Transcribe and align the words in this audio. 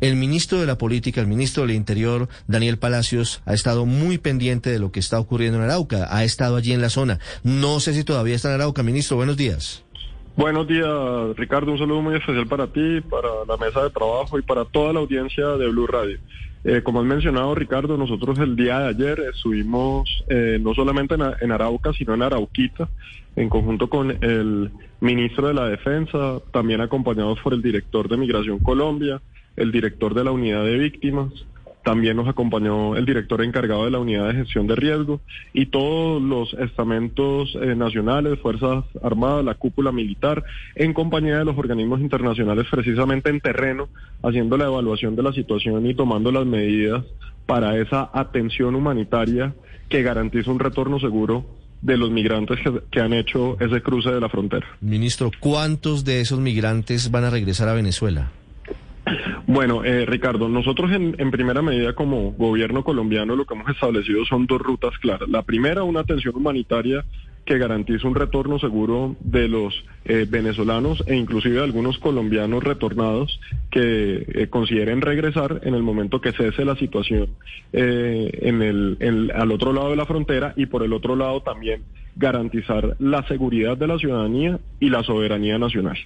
El 0.00 0.16
ministro 0.16 0.60
de 0.60 0.66
la 0.66 0.78
Política, 0.78 1.20
el 1.20 1.26
ministro 1.26 1.62
del 1.62 1.76
Interior, 1.76 2.28
Daniel 2.46 2.78
Palacios, 2.78 3.42
ha 3.46 3.54
estado 3.54 3.86
muy 3.86 4.18
pendiente 4.18 4.70
de 4.70 4.78
lo 4.78 4.92
que 4.92 5.00
está 5.00 5.18
ocurriendo 5.18 5.58
en 5.58 5.64
Arauca. 5.64 6.08
Ha 6.10 6.24
estado 6.24 6.56
allí 6.56 6.72
en 6.72 6.80
la 6.80 6.90
zona. 6.90 7.18
No 7.42 7.80
sé 7.80 7.94
si 7.94 8.04
todavía 8.04 8.34
está 8.34 8.48
en 8.48 8.54
Arauca. 8.54 8.82
Ministro, 8.82 9.16
buenos 9.16 9.36
días. 9.36 9.84
Buenos 10.36 10.66
días, 10.66 10.88
Ricardo. 11.36 11.72
Un 11.72 11.78
saludo 11.78 12.02
muy 12.02 12.16
especial 12.16 12.46
para 12.46 12.66
ti, 12.66 13.00
para 13.02 13.28
la 13.46 13.56
mesa 13.56 13.82
de 13.82 13.90
trabajo 13.90 14.38
y 14.38 14.42
para 14.42 14.64
toda 14.64 14.92
la 14.92 15.00
audiencia 15.00 15.46
de 15.48 15.68
Blue 15.68 15.86
Radio. 15.86 16.18
Eh, 16.62 16.82
como 16.82 17.00
has 17.00 17.06
mencionado, 17.06 17.54
Ricardo, 17.54 17.96
nosotros 17.96 18.38
el 18.38 18.54
día 18.54 18.80
de 18.80 18.88
ayer 18.88 19.20
estuvimos 19.32 20.24
eh, 20.28 20.58
no 20.60 20.74
solamente 20.74 21.14
en, 21.14 21.22
en, 21.40 21.52
Arauca, 21.52 21.92
sino 21.94 22.12
en 22.12 22.22
Arauquita, 22.22 22.88
en 23.36 23.48
conjunto 23.48 23.88
con 23.88 24.10
el 24.22 24.70
ministro 25.00 25.48
de 25.48 25.54
la 25.54 25.68
Defensa, 25.68 26.40
también 26.52 26.82
acompañados 26.82 27.40
por 27.40 27.54
el 27.54 27.62
director 27.62 28.08
de 28.08 28.18
Migración 28.18 28.58
Colombia, 28.58 29.22
el 29.56 29.72
director 29.72 30.12
de 30.12 30.24
la 30.24 30.32
Unidad 30.32 30.64
de 30.64 30.76
Víctimas, 30.78 31.32
también 31.84 32.16
nos 32.16 32.28
acompañó 32.28 32.96
el 32.96 33.06
director 33.06 33.42
encargado 33.42 33.84
de 33.84 33.90
la 33.90 33.98
unidad 33.98 34.28
de 34.28 34.34
gestión 34.34 34.66
de 34.66 34.76
riesgo 34.76 35.20
y 35.52 35.66
todos 35.66 36.20
los 36.20 36.52
estamentos 36.54 37.56
eh, 37.60 37.74
nacionales, 37.74 38.38
Fuerzas 38.40 38.84
Armadas, 39.02 39.44
la 39.44 39.54
cúpula 39.54 39.92
militar, 39.92 40.44
en 40.74 40.92
compañía 40.92 41.38
de 41.38 41.44
los 41.44 41.56
organismos 41.56 42.00
internacionales 42.00 42.66
precisamente 42.70 43.30
en 43.30 43.40
terreno, 43.40 43.88
haciendo 44.22 44.56
la 44.56 44.66
evaluación 44.66 45.16
de 45.16 45.22
la 45.22 45.32
situación 45.32 45.86
y 45.86 45.94
tomando 45.94 46.30
las 46.32 46.46
medidas 46.46 47.04
para 47.46 47.76
esa 47.78 48.10
atención 48.12 48.74
humanitaria 48.74 49.54
que 49.88 50.02
garantiza 50.02 50.50
un 50.50 50.60
retorno 50.60 51.00
seguro 51.00 51.46
de 51.82 51.96
los 51.96 52.10
migrantes 52.10 52.58
que, 52.60 52.80
que, 52.90 53.00
han 53.00 53.14
hecho 53.14 53.58
ese 53.58 53.80
cruce 53.80 54.10
de 54.10 54.20
la 54.20 54.28
frontera. 54.28 54.66
Ministro, 54.80 55.30
¿cuántos 55.40 56.04
de 56.04 56.20
esos 56.20 56.38
migrantes 56.38 57.10
van 57.10 57.24
a 57.24 57.30
regresar 57.30 57.68
a 57.68 57.74
Venezuela? 57.74 58.30
Bueno, 59.52 59.84
eh, 59.84 60.06
Ricardo, 60.06 60.48
nosotros 60.48 60.92
en, 60.92 61.16
en, 61.18 61.32
primera 61.32 61.60
medida 61.60 61.92
como 61.92 62.30
gobierno 62.34 62.84
colombiano 62.84 63.34
lo 63.34 63.46
que 63.46 63.54
hemos 63.54 63.68
establecido 63.68 64.24
son 64.24 64.46
dos 64.46 64.60
rutas 64.60 64.96
claras. 64.98 65.28
La 65.28 65.42
primera, 65.42 65.82
una 65.82 66.00
atención 66.00 66.36
humanitaria 66.36 67.04
que 67.44 67.58
garantice 67.58 68.06
un 68.06 68.14
retorno 68.14 68.60
seguro 68.60 69.16
de 69.18 69.48
los 69.48 69.84
eh, 70.04 70.24
venezolanos 70.30 71.02
e 71.08 71.16
inclusive 71.16 71.56
de 71.56 71.64
algunos 71.64 71.98
colombianos 71.98 72.62
retornados 72.62 73.40
que 73.72 74.24
eh, 74.28 74.46
consideren 74.48 75.00
regresar 75.00 75.60
en 75.64 75.74
el 75.74 75.82
momento 75.82 76.20
que 76.20 76.30
cese 76.30 76.64
la 76.64 76.76
situación 76.76 77.30
eh, 77.72 78.30
en 78.42 78.62
el, 78.62 79.32
al 79.34 79.50
otro 79.50 79.72
lado 79.72 79.90
de 79.90 79.96
la 79.96 80.06
frontera 80.06 80.54
y 80.54 80.66
por 80.66 80.84
el 80.84 80.92
otro 80.92 81.16
lado 81.16 81.42
también 81.42 81.82
garantizar 82.14 82.94
la 83.00 83.26
seguridad 83.26 83.76
de 83.76 83.88
la 83.88 83.98
ciudadanía 83.98 84.60
y 84.78 84.90
la 84.90 85.02
soberanía 85.02 85.58
nacional. 85.58 85.98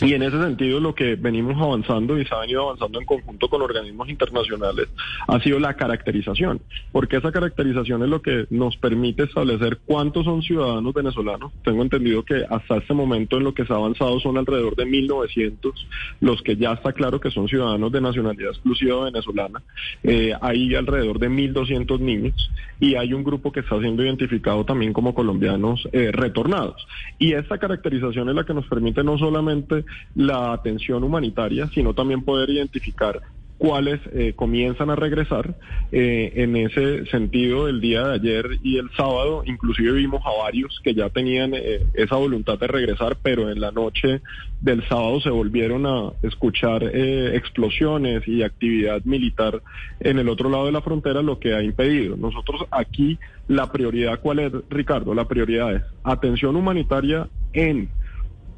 Y 0.00 0.14
en 0.14 0.22
ese 0.22 0.40
sentido 0.40 0.78
lo 0.78 0.94
que 0.94 1.16
venimos 1.16 1.60
avanzando 1.60 2.18
y 2.18 2.24
se 2.24 2.34
ha 2.34 2.40
venido 2.40 2.62
avanzando 2.62 3.00
en 3.00 3.06
conjunto 3.06 3.48
con 3.48 3.60
organismos 3.60 4.08
internacionales 4.08 4.88
ha 5.26 5.40
sido 5.40 5.58
la 5.58 5.74
caracterización, 5.74 6.60
porque 6.92 7.16
esa 7.16 7.32
caracterización 7.32 8.02
es 8.02 8.08
lo 8.08 8.22
que 8.22 8.46
nos 8.50 8.76
permite 8.76 9.24
establecer 9.24 9.78
cuántos 9.84 10.24
son 10.24 10.42
ciudadanos 10.42 10.94
venezolanos. 10.94 11.52
Tengo 11.64 11.82
entendido 11.82 12.24
que 12.24 12.44
hasta 12.48 12.76
este 12.76 12.94
momento 12.94 13.36
en 13.36 13.44
lo 13.44 13.52
que 13.52 13.66
se 13.66 13.72
ha 13.72 13.76
avanzado 13.76 14.20
son 14.20 14.38
alrededor 14.38 14.76
de 14.76 14.86
1.900 14.86 15.72
los 16.20 16.40
que 16.42 16.56
ya 16.56 16.72
está 16.72 16.92
claro 16.92 17.20
que 17.20 17.30
son 17.30 17.48
ciudadanos 17.48 17.90
de 17.92 18.00
nacionalidad 18.00 18.50
exclusiva 18.50 19.04
venezolana. 19.04 19.62
Eh, 20.02 20.32
hay 20.40 20.74
alrededor 20.74 21.18
de 21.18 21.28
1.200 21.28 21.98
niños 21.98 22.50
y 22.78 22.94
hay 22.94 23.12
un 23.12 23.24
grupo 23.24 23.52
que 23.52 23.60
está 23.60 23.78
siendo 23.80 24.04
identificado 24.04 24.64
también 24.64 24.92
como 24.92 25.14
colombianos 25.14 25.86
eh, 25.92 26.10
retornados. 26.12 26.86
Y 27.18 27.32
esta 27.32 27.58
caracterización 27.58 28.28
es 28.28 28.34
la 28.34 28.44
que 28.44 28.54
nos 28.54 28.66
permite 28.66 29.02
no 29.04 29.18
solamente 29.18 29.79
la 30.14 30.52
atención 30.52 31.04
humanitaria, 31.04 31.68
sino 31.74 31.94
también 31.94 32.22
poder 32.22 32.50
identificar 32.50 33.20
cuáles 33.60 34.00
eh, 34.14 34.32
comienzan 34.34 34.88
a 34.88 34.96
regresar. 34.96 35.54
Eh, 35.92 36.32
en 36.36 36.56
ese 36.56 37.04
sentido, 37.10 37.68
el 37.68 37.82
día 37.82 38.08
de 38.08 38.14
ayer 38.14 38.46
y 38.62 38.78
el 38.78 38.90
sábado, 38.96 39.42
inclusive 39.44 39.92
vimos 39.92 40.22
a 40.24 40.44
varios 40.44 40.80
que 40.82 40.94
ya 40.94 41.10
tenían 41.10 41.52
eh, 41.52 41.84
esa 41.92 42.16
voluntad 42.16 42.58
de 42.58 42.68
regresar, 42.68 43.18
pero 43.22 43.50
en 43.50 43.60
la 43.60 43.70
noche 43.70 44.22
del 44.62 44.82
sábado 44.88 45.20
se 45.20 45.28
volvieron 45.28 45.84
a 45.84 46.10
escuchar 46.22 46.84
explosiones 46.84 48.26
y 48.26 48.42
actividad 48.42 49.04
militar 49.04 49.60
en 50.00 50.18
el 50.18 50.30
otro 50.30 50.48
lado 50.48 50.64
de 50.64 50.72
la 50.72 50.80
frontera, 50.80 51.20
lo 51.20 51.38
que 51.38 51.54
ha 51.54 51.62
impedido. 51.62 52.16
Nosotros 52.16 52.64
aquí, 52.70 53.18
la 53.46 53.70
prioridad, 53.70 54.20
¿cuál 54.20 54.38
es, 54.38 54.52
Ricardo? 54.70 55.12
La 55.12 55.28
prioridad 55.28 55.74
es 55.74 55.82
atención 56.02 56.56
humanitaria 56.56 57.28
en 57.52 57.90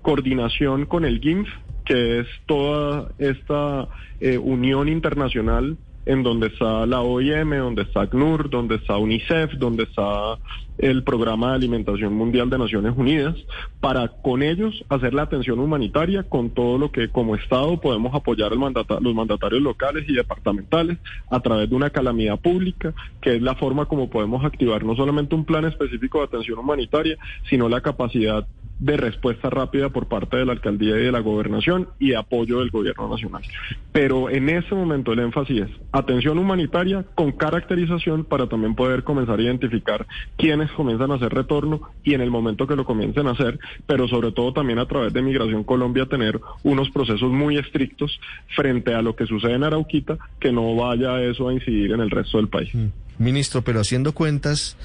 coordinación 0.03 0.87
con 0.87 1.05
el 1.05 1.21
GIMF, 1.21 1.49
que 1.85 2.21
es 2.21 2.27
toda 2.47 3.09
esta 3.19 3.89
eh, 4.21 4.39
unión 4.39 4.89
internacional 4.89 5.77
en 6.05 6.23
donde 6.23 6.49
está 6.49 6.85
la 6.87 7.01
OIM, 7.01 7.51
donde 7.51 7.83
está 7.83 8.03
ACNUR, 8.03 8.51
donde 8.51 8.77
está 8.77 8.97
UNICEF, 8.97 9.53
donde 9.55 9.85
está 9.85 10.37
el 10.83 11.05
Programa 11.05 11.51
de 11.51 11.55
Alimentación 11.55 12.13
Mundial 12.13 12.51
de 12.51 12.59
Naciones 12.59 12.93
Unidas, 12.97 13.37
para 13.81 14.09
con 14.09 14.43
ellos 14.43 14.85
hacer 14.89 15.15
la 15.15 15.23
atención 15.23 15.61
humanitaria 15.61 16.25
con 16.25 16.51
todo 16.51 16.77
lo 16.77 16.91
que 16.91 17.09
como 17.09 17.37
Estado 17.37 17.81
podemos 17.81 18.13
apoyar 18.15 18.51
los 18.53 19.15
mandatarios 19.15 19.63
locales 19.63 20.05
y 20.09 20.13
departamentales 20.13 20.99
a 21.31 21.39
través 21.39 21.71
de 21.71 21.77
una 21.77 21.91
calamidad 21.91 22.39
pública, 22.41 22.93
que 23.21 23.37
es 23.37 23.43
la 23.43 23.55
forma 23.55 23.87
como 23.87 24.11
podemos 24.11 24.45
activar 24.45 24.85
no 24.85 24.97
solamente 24.97 25.37
un 25.37 25.45
plan 25.45 25.65
específico 25.65 26.19
de 26.19 26.25
atención 26.25 26.59
humanitaria, 26.59 27.17
sino 27.49 27.69
la 27.69 27.81
capacidad 27.81 28.45
de 28.83 28.97
respuesta 28.97 29.49
rápida 29.49 29.91
por 29.91 30.09
parte 30.09 30.37
de 30.37 30.45
la 30.45 30.53
alcaldía 30.53 30.99
y 30.99 31.05
de 31.05 31.13
la 31.13 31.21
gobernación 31.21 31.91
y 32.01 32.15
apoyo 32.15 32.59
del 32.59 32.71
gobierno 32.71 33.09
nacional. 33.09 33.43
Pero 33.93 34.29
en 34.29 34.49
ese 34.49 34.75
momento 34.75 35.13
el 35.13 35.21
énfasis 35.21 35.63
es 35.63 35.71
atención 35.93 36.37
humanitaria 36.37 37.05
con 37.15 37.31
caracterización 37.31 38.25
para 38.25 38.49
también 38.49 38.75
poder 38.75 39.05
comenzar 39.05 39.39
a 39.39 39.43
identificar 39.43 40.05
quiénes 40.37 40.69
comienzan 40.75 41.11
a 41.11 41.15
hacer 41.15 41.33
retorno 41.33 41.81
y 42.05 42.15
en 42.15 42.21
el 42.21 42.31
momento 42.31 42.67
que 42.67 42.77
lo 42.77 42.85
comiencen 42.85 43.27
a 43.27 43.33
hacer, 43.33 43.59
pero 43.87 44.09
sobre 44.09 44.33
todo 44.33 44.53
también 44.53 44.79
a 44.79 44.87
través 44.87 45.13
de 45.13 45.23
Migración 45.23 45.65
Colombia 45.65 46.07
tener 46.07 46.41
unos 46.63 46.91
procesos 46.91 47.31
muy 47.31 47.59
estrictos 47.59 48.21
frente 48.57 48.95
a 48.95 49.03
lo 49.03 49.15
que 49.17 49.27
sucede 49.27 49.55
en 49.55 49.65
Arauquita, 49.65 50.19
que 50.41 50.53
no 50.53 50.75
vaya 50.75 51.23
eso 51.23 51.49
a 51.49 51.53
incidir 51.53 51.93
en 51.93 52.01
el 52.01 52.11
resto 52.11 52.39
del 52.39 52.49
país. 52.49 52.75
Mm. 52.75 52.87
Ministro, 53.19 53.63
pero 53.63 53.81
haciendo 53.81 54.15
cuentas, 54.15 54.77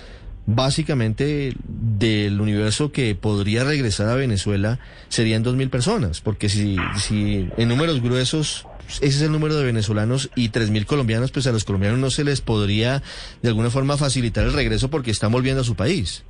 básicamente 0.45 1.53
del 1.65 2.39
universo 2.39 2.91
que 2.91 3.15
podría 3.15 3.63
regresar 3.63 4.09
a 4.09 4.15
Venezuela 4.15 4.79
serían 5.09 5.43
dos 5.43 5.55
mil 5.55 5.69
personas, 5.69 6.21
porque 6.21 6.49
si, 6.49 6.77
si 6.95 7.49
en 7.57 7.69
números 7.69 8.01
gruesos 8.01 8.66
ese 8.87 9.05
es 9.05 9.21
el 9.21 9.31
número 9.31 9.55
de 9.55 9.65
venezolanos 9.65 10.29
y 10.35 10.49
tres 10.49 10.69
mil 10.69 10.85
colombianos, 10.85 11.31
pues 11.31 11.47
a 11.47 11.51
los 11.51 11.63
colombianos 11.63 11.99
no 11.99 12.09
se 12.09 12.23
les 12.23 12.41
podría 12.41 13.03
de 13.41 13.49
alguna 13.49 13.69
forma 13.69 13.97
facilitar 13.97 14.45
el 14.45 14.53
regreso 14.53 14.89
porque 14.89 15.11
están 15.11 15.31
volviendo 15.31 15.61
a 15.61 15.65
su 15.65 15.75
país. 15.75 16.23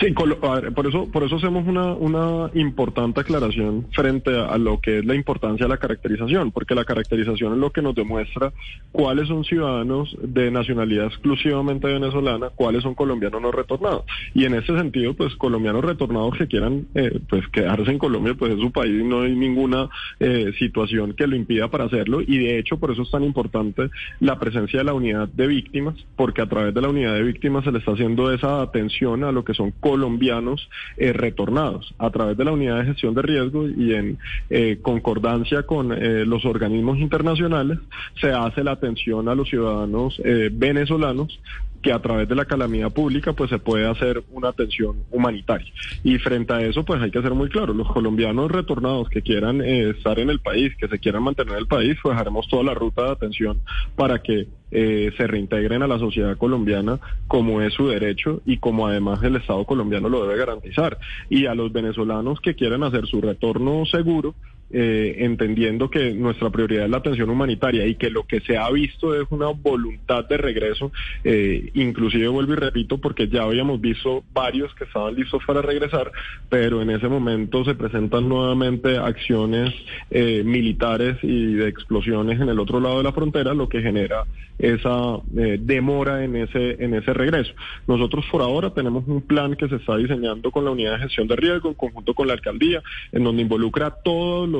Sí, 0.00 0.12
por 0.12 0.86
eso, 0.86 1.10
por 1.10 1.24
eso 1.24 1.36
hacemos 1.36 1.66
una, 1.66 1.94
una 1.94 2.50
importante 2.54 3.20
aclaración 3.20 3.86
frente 3.92 4.36
a, 4.36 4.56
lo 4.58 4.80
que 4.80 4.98
es 4.98 5.04
la 5.04 5.14
importancia 5.14 5.66
de 5.66 5.70
la 5.70 5.78
caracterización, 5.78 6.52
porque 6.52 6.74
la 6.74 6.84
caracterización 6.84 7.54
es 7.54 7.58
lo 7.58 7.70
que 7.70 7.82
nos 7.82 7.94
demuestra 7.94 8.52
cuáles 8.92 9.28
son 9.28 9.44
ciudadanos 9.44 10.16
de 10.22 10.50
nacionalidad 10.50 11.06
exclusivamente 11.06 11.86
venezolana, 11.86 12.50
cuáles 12.54 12.82
son 12.82 12.94
colombianos 12.94 13.42
no 13.42 13.52
retornados. 13.52 14.04
Y 14.34 14.44
en 14.44 14.54
ese 14.54 14.76
sentido, 14.76 15.14
pues 15.14 15.34
colombianos 15.36 15.84
retornados 15.84 16.36
que 16.36 16.46
quieran 16.46 16.86
eh, 16.94 17.20
pues 17.28 17.46
quedarse 17.48 17.90
en 17.90 17.98
Colombia, 17.98 18.34
pues 18.38 18.52
es 18.52 18.60
su 18.60 18.70
país 18.72 19.00
y 19.00 19.04
no 19.04 19.22
hay 19.22 19.34
ninguna 19.34 19.88
eh, 20.18 20.52
situación 20.58 21.14
que 21.14 21.26
lo 21.26 21.36
impida 21.36 21.68
para 21.68 21.84
hacerlo. 21.84 22.20
Y 22.20 22.38
de 22.38 22.58
hecho, 22.58 22.78
por 22.78 22.90
eso 22.90 23.02
es 23.02 23.10
tan 23.10 23.24
importante 23.24 23.90
la 24.20 24.38
presencia 24.38 24.80
de 24.80 24.84
la 24.84 24.94
unidad 24.94 25.28
de 25.28 25.46
víctimas, 25.46 25.94
porque 26.16 26.42
a 26.42 26.46
través 26.46 26.74
de 26.74 26.80
la 26.80 26.88
unidad 26.88 27.14
de 27.14 27.22
víctimas 27.22 27.64
se 27.64 27.72
le 27.72 27.78
está 27.78 27.92
haciendo 27.92 28.32
esa 28.32 28.62
atención 28.62 29.24
a 29.24 29.32
lo 29.32 29.44
que 29.44 29.54
son 29.54 29.59
colombianos 29.80 30.68
eh, 30.96 31.12
retornados 31.12 31.94
a 31.98 32.10
través 32.10 32.36
de 32.36 32.44
la 32.44 32.52
unidad 32.52 32.78
de 32.78 32.86
gestión 32.86 33.14
de 33.14 33.22
riesgo 33.22 33.68
y 33.68 33.94
en 33.94 34.18
eh, 34.48 34.78
concordancia 34.80 35.64
con 35.64 35.92
eh, 35.92 36.24
los 36.24 36.44
organismos 36.44 36.98
internacionales 36.98 37.78
se 38.20 38.32
hace 38.32 38.64
la 38.64 38.72
atención 38.72 39.28
a 39.28 39.34
los 39.34 39.48
ciudadanos 39.48 40.20
venezolanos 40.52 41.38
que 41.82 41.92
a 41.92 42.00
través 42.00 42.28
de 42.28 42.34
la 42.34 42.44
calamidad 42.44 42.92
pública 42.92 43.32
pues 43.32 43.50
se 43.50 43.58
puede 43.58 43.88
hacer 43.88 44.22
una 44.30 44.48
atención 44.48 45.04
humanitaria. 45.10 45.72
Y 46.04 46.18
frente 46.18 46.52
a 46.52 46.62
eso 46.62 46.84
pues 46.84 47.00
hay 47.00 47.10
que 47.10 47.22
ser 47.22 47.34
muy 47.34 47.48
claro, 47.48 47.74
los 47.74 47.90
colombianos 47.90 48.50
retornados 48.50 49.08
que 49.08 49.22
quieran 49.22 49.60
eh, 49.60 49.90
estar 49.90 50.18
en 50.18 50.30
el 50.30 50.40
país, 50.40 50.72
que 50.76 50.88
se 50.88 50.98
quieran 50.98 51.22
mantener 51.22 51.54
en 51.54 51.60
el 51.60 51.66
país, 51.66 51.96
pues 52.02 52.16
toda 52.48 52.62
la 52.62 52.74
ruta 52.74 53.04
de 53.04 53.10
atención 53.10 53.60
para 53.96 54.22
que 54.22 54.48
eh, 54.72 55.12
se 55.16 55.26
reintegren 55.26 55.82
a 55.82 55.88
la 55.88 55.98
sociedad 55.98 56.36
colombiana 56.36 57.00
como 57.26 57.60
es 57.60 57.74
su 57.74 57.88
derecho 57.88 58.40
y 58.46 58.58
como 58.58 58.86
además 58.86 59.22
el 59.22 59.36
Estado 59.36 59.64
colombiano 59.64 60.08
lo 60.08 60.26
debe 60.26 60.38
garantizar. 60.38 60.98
Y 61.28 61.46
a 61.46 61.54
los 61.54 61.72
venezolanos 61.72 62.40
que 62.40 62.54
quieran 62.54 62.82
hacer 62.82 63.06
su 63.06 63.20
retorno 63.20 63.84
seguro, 63.86 64.34
eh, 64.72 65.16
entendiendo 65.24 65.90
que 65.90 66.12
nuestra 66.12 66.48
prioridad 66.50 66.84
es 66.84 66.90
la 66.90 66.98
atención 66.98 67.28
humanitaria 67.28 67.86
y 67.86 67.96
que 67.96 68.08
lo 68.08 68.24
que 68.24 68.40
se 68.40 68.56
ha 68.56 68.70
visto 68.70 69.20
es 69.20 69.26
una 69.30 69.48
voluntad 69.48 70.28
de 70.28 70.36
regreso, 70.36 70.92
eh, 71.24 71.70
inclusive 71.74 72.28
vuelvo 72.28 72.52
y 72.52 72.56
repito, 72.56 72.98
porque 72.98 73.26
ya 73.26 73.42
habíamos 73.42 73.80
visto 73.80 74.22
varios 74.32 74.72
que 74.74 74.84
estaban 74.84 75.16
listos 75.16 75.42
para 75.44 75.60
regresar, 75.60 76.12
pero 76.48 76.82
en 76.82 76.90
ese 76.90 77.08
momento 77.08 77.64
se 77.64 77.74
presentan 77.74 78.28
nuevamente 78.28 78.96
acciones 78.96 79.74
eh, 80.10 80.42
militares 80.44 81.16
y 81.22 81.54
de 81.54 81.68
explosiones 81.68 82.40
en 82.40 82.48
el 82.48 82.60
otro 82.60 82.78
lado 82.78 82.98
de 82.98 83.04
la 83.04 83.12
frontera, 83.12 83.54
lo 83.54 83.68
que 83.68 83.82
genera 83.82 84.24
esa 84.58 85.18
demora 85.32 86.22
en 86.22 86.36
ese, 86.36 86.84
en 86.84 86.92
ese 86.92 87.14
regreso. 87.14 87.54
Nosotros 87.86 88.26
por 88.30 88.42
ahora 88.42 88.68
tenemos 88.74 89.04
un 89.08 89.22
plan 89.22 89.56
que 89.56 89.68
se 89.68 89.76
está 89.76 89.96
diseñando 89.96 90.50
con 90.50 90.66
la 90.66 90.70
unidad 90.70 90.92
de 90.92 91.04
gestión 91.04 91.28
de 91.28 91.36
riesgo 91.36 91.70
en 91.70 91.74
conjunto 91.74 92.12
con 92.12 92.26
la 92.26 92.34
alcaldía, 92.34 92.82
en 93.10 93.24
donde 93.24 93.40
involucra 93.40 93.90
todos 94.04 94.46
los 94.46 94.59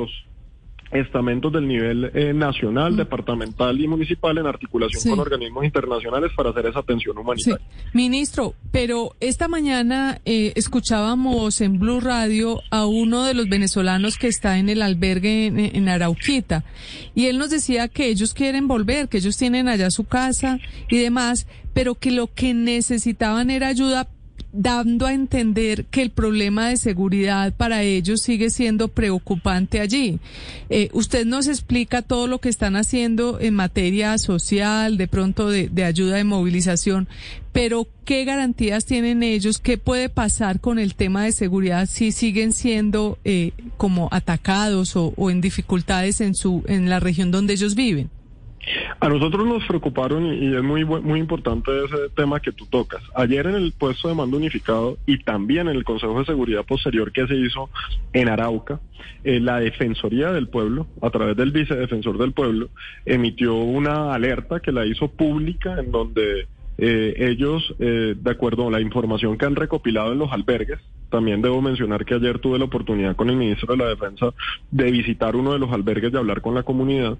estamentos 0.91 1.53
del 1.53 1.67
nivel 1.67 2.11
eh, 2.13 2.33
nacional, 2.33 2.97
departamental 2.97 3.79
y 3.79 3.87
municipal 3.87 4.37
en 4.37 4.45
articulación 4.45 5.03
con 5.09 5.19
organismos 5.19 5.63
internacionales 5.63 6.31
para 6.35 6.49
hacer 6.49 6.65
esa 6.65 6.79
atención 6.79 7.17
humanitaria. 7.17 7.65
Ministro, 7.93 8.55
pero 8.71 9.15
esta 9.19 9.47
mañana 9.47 10.19
eh, 10.25 10.51
escuchábamos 10.55 11.61
en 11.61 11.79
Blue 11.79 12.01
Radio 12.01 12.61
a 12.71 12.85
uno 12.85 13.23
de 13.23 13.33
los 13.33 13.47
venezolanos 13.47 14.17
que 14.17 14.27
está 14.27 14.57
en 14.57 14.69
el 14.69 14.81
albergue 14.81 15.45
en, 15.45 15.59
en, 15.59 15.89
Arauquita 15.89 16.65
y 17.15 17.27
él 17.27 17.37
nos 17.37 17.49
decía 17.49 17.87
que 17.87 18.07
ellos 18.07 18.33
quieren 18.33 18.67
volver, 18.67 19.07
que 19.07 19.17
ellos 19.17 19.37
tienen 19.37 19.69
allá 19.69 19.89
su 19.91 20.03
casa 20.05 20.59
y 20.89 20.97
demás, 20.97 21.47
pero 21.73 21.95
que 21.95 22.11
lo 22.11 22.27
que 22.27 22.53
necesitaban 22.53 23.49
era 23.49 23.67
ayuda 23.67 24.09
dando 24.53 25.05
a 25.05 25.13
entender 25.13 25.85
que 25.85 26.01
el 26.01 26.09
problema 26.09 26.69
de 26.69 26.77
seguridad 26.77 27.53
para 27.53 27.83
ellos 27.83 28.21
sigue 28.21 28.49
siendo 28.49 28.89
preocupante 28.89 29.79
allí. 29.79 30.19
Eh, 30.69 30.89
usted 30.93 31.25
nos 31.25 31.47
explica 31.47 32.01
todo 32.01 32.27
lo 32.27 32.39
que 32.39 32.49
están 32.49 32.75
haciendo 32.75 33.39
en 33.39 33.53
materia 33.53 34.17
social, 34.17 34.97
de 34.97 35.07
pronto 35.07 35.49
de, 35.49 35.69
ayuda 35.83 36.17
de 36.17 36.23
movilización, 36.23 37.07
pero 37.51 37.87
¿qué 38.05 38.23
garantías 38.23 38.85
tienen 38.85 39.23
ellos? 39.23 39.59
¿Qué 39.59 39.77
puede 39.77 40.09
pasar 40.09 40.59
con 40.59 40.79
el 40.79 40.95
tema 40.95 41.23
de 41.25 41.31
seguridad 41.31 41.87
si 41.89 42.11
siguen 42.11 42.53
siendo 42.53 43.17
eh, 43.25 43.51
como 43.77 44.09
atacados 44.11 44.95
o, 44.95 45.13
o 45.17 45.29
en 45.29 45.41
dificultades 45.41 46.21
en, 46.21 46.35
su, 46.35 46.63
en 46.67 46.89
la 46.89 46.99
región 46.99 47.31
donde 47.31 47.53
ellos 47.53 47.75
viven? 47.75 48.09
A 48.99 49.09
nosotros 49.09 49.45
nos 49.45 49.65
preocuparon 49.65 50.25
y 50.25 50.55
es 50.55 50.63
muy 50.63 50.85
muy 50.85 51.19
importante 51.19 51.71
ese 51.85 52.09
tema 52.15 52.39
que 52.39 52.51
tú 52.51 52.65
tocas. 52.67 53.01
Ayer 53.15 53.47
en 53.47 53.55
el 53.55 53.73
puesto 53.73 54.07
de 54.07 54.15
mando 54.15 54.37
unificado 54.37 54.97
y 55.05 55.23
también 55.23 55.67
en 55.67 55.75
el 55.75 55.83
Consejo 55.83 56.19
de 56.19 56.25
Seguridad 56.25 56.65
posterior 56.65 57.11
que 57.11 57.27
se 57.27 57.35
hizo 57.35 57.69
en 58.13 58.29
Arauca, 58.29 58.79
eh, 59.23 59.39
la 59.39 59.59
Defensoría 59.59 60.31
del 60.31 60.47
Pueblo, 60.47 60.87
a 61.01 61.09
través 61.09 61.35
del 61.35 61.51
Vicedefensor 61.51 62.17
del 62.17 62.33
Pueblo, 62.33 62.69
emitió 63.05 63.55
una 63.55 64.13
alerta 64.13 64.59
que 64.59 64.71
la 64.71 64.85
hizo 64.85 65.09
pública 65.09 65.79
en 65.79 65.91
donde 65.91 66.47
eh, 66.77 67.13
ellos, 67.17 67.75
eh, 67.79 68.15
de 68.17 68.31
acuerdo 68.31 68.67
a 68.67 68.71
la 68.71 68.81
información 68.81 69.37
que 69.37 69.45
han 69.45 69.55
recopilado 69.55 70.13
en 70.13 70.19
los 70.19 70.31
albergues, 70.31 70.79
también 71.09 71.41
debo 71.41 71.61
mencionar 71.61 72.05
que 72.05 72.15
ayer 72.15 72.39
tuve 72.39 72.57
la 72.57 72.65
oportunidad 72.65 73.15
con 73.15 73.29
el 73.29 73.35
ministro 73.35 73.75
de 73.75 73.83
la 73.83 73.89
Defensa 73.89 74.33
de 74.71 74.91
visitar 74.91 75.35
uno 75.35 75.53
de 75.53 75.59
los 75.59 75.71
albergues, 75.71 76.11
de 76.11 76.17
hablar 76.17 76.41
con 76.41 76.55
la 76.55 76.63
comunidad 76.63 77.17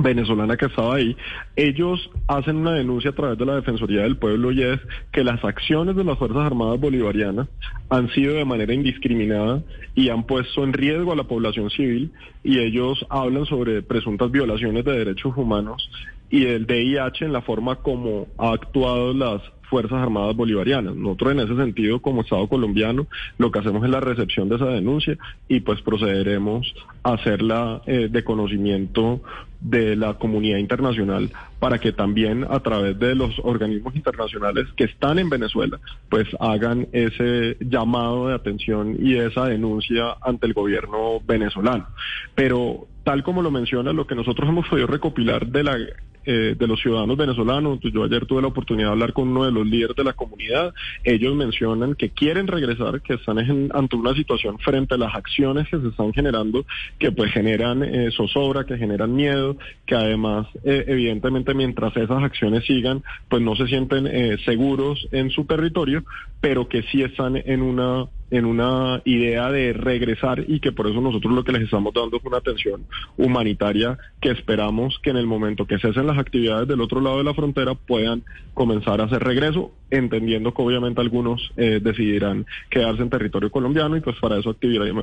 venezolana 0.00 0.56
que 0.56 0.66
estaba 0.66 0.96
ahí, 0.96 1.16
ellos 1.56 2.10
hacen 2.26 2.56
una 2.56 2.72
denuncia 2.72 3.10
a 3.10 3.14
través 3.14 3.38
de 3.38 3.46
la 3.46 3.56
Defensoría 3.56 4.02
del 4.02 4.16
Pueblo 4.16 4.52
y 4.52 4.62
es 4.62 4.80
que 5.12 5.24
las 5.24 5.44
acciones 5.44 5.96
de 5.96 6.04
las 6.04 6.18
Fuerzas 6.18 6.44
Armadas 6.44 6.80
Bolivarianas 6.80 7.48
han 7.90 8.08
sido 8.10 8.34
de 8.34 8.44
manera 8.44 8.72
indiscriminada 8.72 9.62
y 9.94 10.08
han 10.08 10.24
puesto 10.24 10.64
en 10.64 10.72
riesgo 10.72 11.12
a 11.12 11.16
la 11.16 11.24
población 11.24 11.70
civil 11.70 12.12
y 12.42 12.58
ellos 12.58 13.04
hablan 13.10 13.46
sobre 13.46 13.82
presuntas 13.82 14.30
violaciones 14.30 14.84
de 14.84 14.98
derechos 14.98 15.36
humanos 15.36 15.90
y 16.30 16.46
el 16.46 16.66
DIH 16.66 17.26
en 17.26 17.32
la 17.32 17.42
forma 17.42 17.76
como 17.76 18.28
ha 18.38 18.52
actuado 18.52 19.12
las 19.12 19.42
Fuerzas 19.68 19.98
Armadas 20.02 20.36
Bolivarianas. 20.36 20.94
Nosotros 20.94 21.32
en 21.32 21.40
ese 21.40 21.56
sentido, 21.56 22.00
como 22.00 22.22
Estado 22.22 22.46
colombiano, 22.48 23.06
lo 23.38 23.50
que 23.50 23.58
hacemos 23.58 23.84
es 23.84 23.90
la 23.90 24.00
recepción 24.00 24.48
de 24.48 24.56
esa 24.56 24.66
denuncia 24.66 25.16
y 25.48 25.60
pues 25.60 25.80
procederemos 25.82 26.74
a 27.02 27.14
hacerla 27.14 27.82
eh, 27.86 28.08
de 28.10 28.24
conocimiento 28.24 29.20
de 29.62 29.94
la 29.94 30.14
comunidad 30.14 30.58
internacional 30.58 31.30
para 31.60 31.78
que 31.78 31.92
también 31.92 32.44
a 32.50 32.60
través 32.60 32.98
de 32.98 33.14
los 33.14 33.38
organismos 33.44 33.94
internacionales 33.94 34.66
que 34.76 34.84
están 34.84 35.20
en 35.20 35.30
Venezuela 35.30 35.78
pues 36.08 36.26
hagan 36.40 36.88
ese 36.92 37.56
llamado 37.60 38.28
de 38.28 38.34
atención 38.34 38.96
y 38.98 39.14
esa 39.14 39.46
denuncia 39.46 40.16
ante 40.20 40.46
el 40.46 40.52
gobierno 40.52 41.20
venezolano. 41.24 41.86
Pero 42.34 42.88
tal 43.04 43.22
como 43.22 43.42
lo 43.42 43.50
menciona, 43.50 43.92
lo 43.92 44.06
que 44.06 44.16
nosotros 44.16 44.48
hemos 44.48 44.68
podido 44.68 44.88
recopilar 44.88 45.46
de 45.46 45.62
la 45.62 45.78
eh, 46.24 46.54
de 46.56 46.66
los 46.68 46.80
ciudadanos 46.80 47.16
venezolanos. 47.16 47.80
Yo 47.80 48.04
ayer 48.04 48.26
tuve 48.26 48.42
la 48.42 48.46
oportunidad 48.46 48.88
de 48.88 48.92
hablar 48.92 49.12
con 49.12 49.26
uno 49.26 49.44
de 49.44 49.50
los 49.50 49.61
líderes 49.66 49.96
de 49.96 50.04
la 50.04 50.12
comunidad. 50.12 50.74
Ellos 51.04 51.34
mencionan 51.34 51.94
que 51.94 52.10
quieren 52.10 52.46
regresar, 52.46 53.00
que 53.02 53.14
están 53.14 53.38
ante 53.72 53.96
una 53.96 54.14
situación 54.14 54.58
frente 54.58 54.94
a 54.94 54.98
las 54.98 55.14
acciones 55.14 55.68
que 55.68 55.78
se 55.78 55.88
están 55.88 56.12
generando, 56.12 56.64
que 56.98 57.12
pues 57.12 57.32
generan 57.32 57.82
eh, 57.82 58.10
zozobra, 58.16 58.64
que 58.64 58.78
generan 58.78 59.14
miedo, 59.14 59.56
que 59.86 59.94
además, 59.94 60.46
eh, 60.64 60.84
evidentemente, 60.86 61.54
mientras 61.54 61.96
esas 61.96 62.22
acciones 62.22 62.64
sigan, 62.66 63.02
pues 63.28 63.42
no 63.42 63.56
se 63.56 63.66
sienten 63.66 64.06
eh, 64.06 64.36
seguros 64.44 65.08
en 65.12 65.30
su 65.30 65.44
territorio, 65.44 66.04
pero 66.40 66.68
que 66.68 66.82
sí 66.82 67.02
están 67.02 67.36
en 67.36 67.62
una 67.62 68.06
en 68.32 68.46
una 68.46 69.02
idea 69.04 69.50
de 69.52 69.74
regresar 69.74 70.42
y 70.48 70.58
que 70.58 70.72
por 70.72 70.86
eso 70.86 71.02
nosotros 71.02 71.34
lo 71.34 71.44
que 71.44 71.52
les 71.52 71.64
estamos 71.64 71.92
dando 71.92 72.16
es 72.16 72.24
una 72.24 72.38
atención 72.38 72.86
humanitaria 73.18 73.98
que 74.22 74.30
esperamos 74.30 74.98
que 75.02 75.10
en 75.10 75.18
el 75.18 75.26
momento 75.26 75.66
que 75.66 75.78
cesen 75.78 76.06
las 76.06 76.18
actividades 76.18 76.66
del 76.66 76.80
otro 76.80 77.02
lado 77.02 77.18
de 77.18 77.24
la 77.24 77.34
frontera 77.34 77.74
puedan 77.74 78.22
comenzar 78.54 79.02
a 79.02 79.04
hacer 79.04 79.22
regreso, 79.42 79.72
entendiendo 79.90 80.54
que 80.54 80.62
obviamente 80.62 81.00
algunos 81.00 81.52
eh, 81.56 81.80
decidirán 81.82 82.46
quedarse 82.70 83.02
en 83.02 83.10
territorio 83.10 83.50
colombiano 83.50 83.96
y 83.96 84.00
pues 84.00 84.16
para 84.20 84.38
eso 84.38 84.56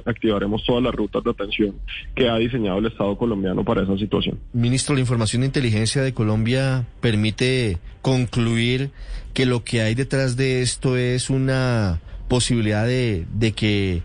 activaremos 0.06 0.64
todas 0.66 0.84
las 0.84 0.94
rutas 0.94 1.24
de 1.24 1.32
atención 1.32 1.76
que 2.16 2.30
ha 2.30 2.38
diseñado 2.38 2.80
el 2.80 2.88
Estado 2.88 3.18
colombiano 3.18 3.64
para 3.64 3.84
esa 3.84 3.98
situación. 3.98 4.40
Ministro, 4.54 4.96
la 4.96 5.02
información 5.02 5.42
de 5.42 5.48
inteligencia 5.48 6.02
de 6.02 6.14
Colombia 6.14 6.86
permite 7.02 7.78
concluir 8.02 8.92
que 9.34 9.46
lo 9.46 9.64
que 9.64 9.82
hay 9.82 9.96
detrás 9.96 10.38
de 10.38 10.62
esto 10.62 10.98
es 10.98 11.30
una 11.30 12.00
posibilidad 12.28 12.86
de, 12.86 13.26
de 13.34 13.52
que 13.52 14.02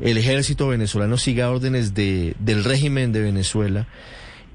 el 0.00 0.18
ejército 0.18 0.68
venezolano 0.68 1.16
siga 1.16 1.50
órdenes 1.50 1.94
de, 1.94 2.34
del 2.40 2.64
régimen 2.64 3.12
de 3.12 3.22
Venezuela 3.22 3.86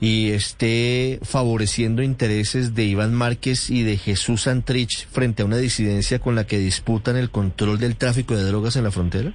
y 0.01 0.29
esté 0.29 1.19
favoreciendo 1.23 2.01
intereses 2.01 2.75
de 2.75 2.85
Iván 2.85 3.13
Márquez 3.13 3.69
y 3.69 3.83
de 3.83 3.97
Jesús 3.97 4.43
Santrich 4.43 5.07
frente 5.07 5.41
a 5.43 5.45
una 5.45 5.57
disidencia 5.57 6.19
con 6.19 6.35
la 6.35 6.47
que 6.47 6.57
disputan 6.57 7.17
el 7.17 7.29
control 7.29 7.79
del 7.79 7.97
tráfico 7.97 8.35
de 8.35 8.43
drogas 8.43 8.75
en 8.75 8.85
la 8.85 8.91
frontera? 8.91 9.33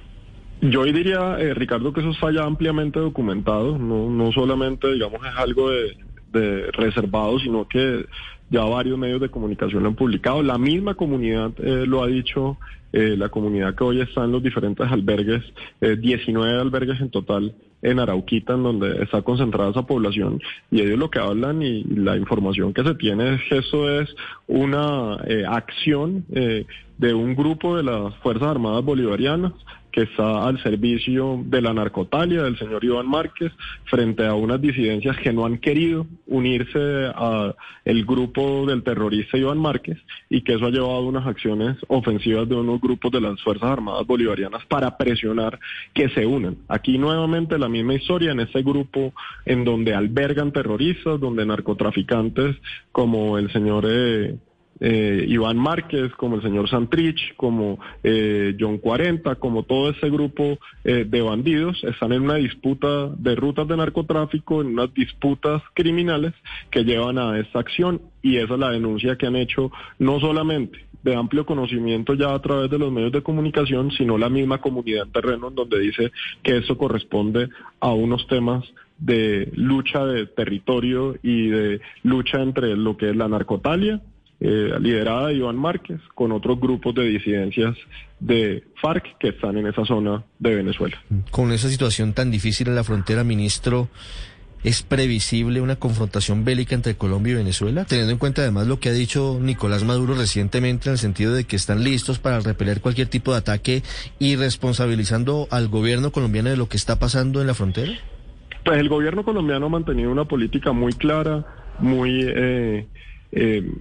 Yo 0.61 0.83
diría, 0.85 1.37
eh, 1.37 1.53
Ricardo, 1.53 1.93
que 1.93 1.99
eso 1.99 2.11
está 2.11 2.31
ya 2.31 2.43
ampliamente 2.43 2.99
documentado, 2.99 3.77
no, 3.77 4.09
no 4.09 4.31
solamente, 4.31 4.91
digamos, 4.91 5.21
es 5.25 5.37
algo 5.37 5.69
de, 5.69 5.97
de 6.31 6.71
reservado, 6.71 7.39
sino 7.39 7.67
que 7.67 8.05
ya 8.49 8.63
varios 8.63 8.97
medios 8.97 9.21
de 9.21 9.29
comunicación 9.29 9.83
lo 9.83 9.89
han 9.89 9.95
publicado. 9.95 10.43
La 10.43 10.57
misma 10.57 10.95
comunidad 10.95 11.51
eh, 11.57 11.85
lo 11.85 12.03
ha 12.03 12.07
dicho, 12.07 12.57
eh, 12.95 13.15
la 13.17 13.29
comunidad 13.29 13.75
que 13.75 13.83
hoy 13.83 14.01
está 14.01 14.23
en 14.23 14.31
los 14.31 14.41
diferentes 14.41 14.89
albergues, 14.89 15.43
19 15.81 16.49
eh, 16.49 16.61
albergues 16.61 17.01
en 17.01 17.09
total 17.09 17.53
en 17.81 17.99
Arauquita, 17.99 18.53
en 18.53 18.63
donde 18.63 19.03
está 19.03 19.21
concentrada 19.21 19.71
esa 19.71 19.85
población, 19.85 20.41
y 20.71 20.81
ellos 20.81 20.97
lo 20.97 21.09
que 21.09 21.19
hablan 21.19 21.61
y 21.61 21.83
la 21.83 22.17
información 22.17 22.73
que 22.73 22.83
se 22.83 22.95
tiene 22.95 23.35
es 23.35 23.41
que 23.49 23.57
eso 23.57 23.99
es 23.99 24.15
una 24.47 25.15
acción 25.47 26.25
de 26.29 27.13
un 27.13 27.35
grupo 27.35 27.77
de 27.77 27.83
las 27.83 28.15
Fuerzas 28.19 28.47
Armadas 28.47 28.83
Bolivarianas 28.83 29.51
que 29.95 30.01
está 30.01 30.45
al 30.45 30.61
servicio 30.61 31.41
de 31.45 31.61
la 31.61 31.73
narcotalia 31.73 32.43
del 32.43 32.59
señor 32.59 32.83
Iván 32.83 33.07
Márquez 33.07 33.53
frente 33.85 34.25
a 34.25 34.33
unas 34.33 34.59
disidencias 34.59 35.15
que 35.19 35.31
no 35.31 35.45
han 35.45 35.57
querido 35.57 36.05
unirse 36.27 37.09
a 37.15 37.55
el 37.85 38.03
grupo 38.03 38.65
del 38.65 38.83
terrorista 38.83 39.37
Iván 39.37 39.57
Márquez 39.57 39.97
y 40.29 40.41
que 40.41 40.55
eso 40.55 40.65
ha 40.65 40.69
llevado 40.69 40.95
a 40.95 40.99
unas 40.99 41.25
acciones 41.25 41.77
ofensivas 41.87 42.49
de 42.49 42.55
unos 42.55 42.81
grupos 42.81 43.09
de 43.09 43.21
las 43.21 43.41
Fuerzas 43.41 43.71
Armadas 43.71 44.05
Bolivarianas 44.05 44.65
para 44.65 44.97
presionar 44.97 45.57
que 45.93 46.09
se 46.09 46.25
unan. 46.25 46.57
Aquí 46.67 46.97
nuevamente 46.97 47.57
la 47.57 47.69
misma 47.69 47.93
historia 47.93 48.33
en 48.33 48.41
ese 48.41 48.63
grupo 48.63 49.13
en 49.45 49.63
donde 49.63 49.93
albergan 49.93 50.51
terroristas, 50.51 51.21
donde 51.21 51.45
narcotraficantes 51.45 52.57
como 52.91 53.37
el 53.37 53.49
señor 53.53 53.85
eh, 53.87 54.35
eh, 54.79 55.25
Iván 55.27 55.57
Márquez, 55.57 56.11
como 56.15 56.35
el 56.35 56.41
señor 56.41 56.69
Santrich, 56.69 57.35
como 57.35 57.79
eh, 58.03 58.55
John 58.59 58.77
40, 58.77 59.35
como 59.35 59.63
todo 59.63 59.89
ese 59.89 60.09
grupo 60.09 60.57
eh, 60.83 61.05
de 61.07 61.21
bandidos, 61.21 61.83
están 61.83 62.11
en 62.11 62.23
una 62.23 62.35
disputa 62.35 63.07
de 63.17 63.35
rutas 63.35 63.67
de 63.67 63.77
narcotráfico, 63.77 64.61
en 64.61 64.67
unas 64.67 64.93
disputas 64.93 65.61
criminales 65.73 66.33
que 66.69 66.83
llevan 66.83 67.17
a 67.17 67.39
esta 67.39 67.59
acción 67.59 68.01
y 68.21 68.37
esa 68.37 68.55
es 68.55 68.59
la 68.59 68.71
denuncia 68.71 69.17
que 69.17 69.27
han 69.27 69.35
hecho 69.35 69.71
no 69.99 70.19
solamente 70.19 70.85
de 71.03 71.15
amplio 71.15 71.45
conocimiento 71.45 72.15
ya 72.15 72.33
a 72.33 72.41
través 72.41 72.69
de 72.69 72.79
los 72.79 72.91
medios 72.91 73.11
de 73.11 73.21
comunicación, 73.21 73.91
sino 73.91 74.17
la 74.17 74.27
misma 74.27 74.59
comunidad 74.59 75.05
en 75.05 75.11
terreno 75.11 75.49
en 75.49 75.55
donde 75.55 75.79
dice 75.79 76.11
que 76.41 76.57
eso 76.57 76.79
corresponde 76.79 77.49
a 77.79 77.93
unos 77.93 78.25
temas 78.25 78.65
de 78.97 79.51
lucha 79.53 80.03
de 80.05 80.25
territorio 80.25 81.15
y 81.21 81.49
de 81.49 81.81
lucha 82.01 82.41
entre 82.41 82.75
lo 82.75 82.97
que 82.97 83.11
es 83.11 83.15
la 83.15 83.27
narcotalia, 83.27 84.01
eh, 84.39 84.73
liderada 84.79 85.27
de 85.27 85.35
Iván 85.35 85.55
Márquez, 85.55 85.99
con 86.13 86.31
otros 86.31 86.59
grupos 86.59 86.93
de 86.95 87.03
disidencias 87.03 87.75
de 88.19 88.63
FARC 88.81 89.17
que 89.17 89.29
están 89.29 89.57
en 89.57 89.67
esa 89.67 89.85
zona 89.85 90.23
de 90.39 90.55
Venezuela. 90.55 90.97
Con 91.31 91.51
esa 91.51 91.69
situación 91.69 92.13
tan 92.13 92.31
difícil 92.31 92.67
en 92.67 92.75
la 92.75 92.83
frontera, 92.83 93.23
ministro, 93.23 93.89
¿Es 94.65 94.81
previsible 94.81 95.61
una 95.61 95.75
confrontación 95.75 96.43
bélica 96.43 96.73
entre 96.73 96.95
Colombia 96.95 97.33
y 97.33 97.35
Venezuela? 97.35 97.85
Teniendo 97.85 98.13
en 98.13 98.17
cuenta 98.17 98.41
además 98.41 98.65
lo 98.65 98.79
que 98.79 98.89
ha 98.89 98.93
dicho 98.93 99.37
Nicolás 99.39 99.83
Maduro 99.83 100.15
recientemente 100.15 100.89
en 100.89 100.93
el 100.93 100.97
sentido 100.97 101.35
de 101.35 101.43
que 101.43 101.55
están 101.55 101.83
listos 101.83 102.17
para 102.17 102.39
repeler 102.39 102.81
cualquier 102.81 103.07
tipo 103.07 103.31
de 103.31 103.37
ataque 103.37 103.83
y 104.17 104.37
responsabilizando 104.37 105.47
al 105.51 105.67
gobierno 105.67 106.11
colombiano 106.11 106.49
de 106.49 106.57
lo 106.57 106.67
que 106.67 106.77
está 106.77 106.97
pasando 106.97 107.41
en 107.41 107.47
la 107.47 107.53
frontera. 107.53 107.93
Pues 108.63 108.79
el 108.79 108.89
gobierno 108.89 109.23
colombiano 109.23 109.67
ha 109.67 109.69
mantenido 109.69 110.11
una 110.11 110.25
política 110.25 110.71
muy 110.71 110.93
clara, 110.93 111.45
muy... 111.77 112.21
Eh, 112.23 112.87
eh, 113.33 113.71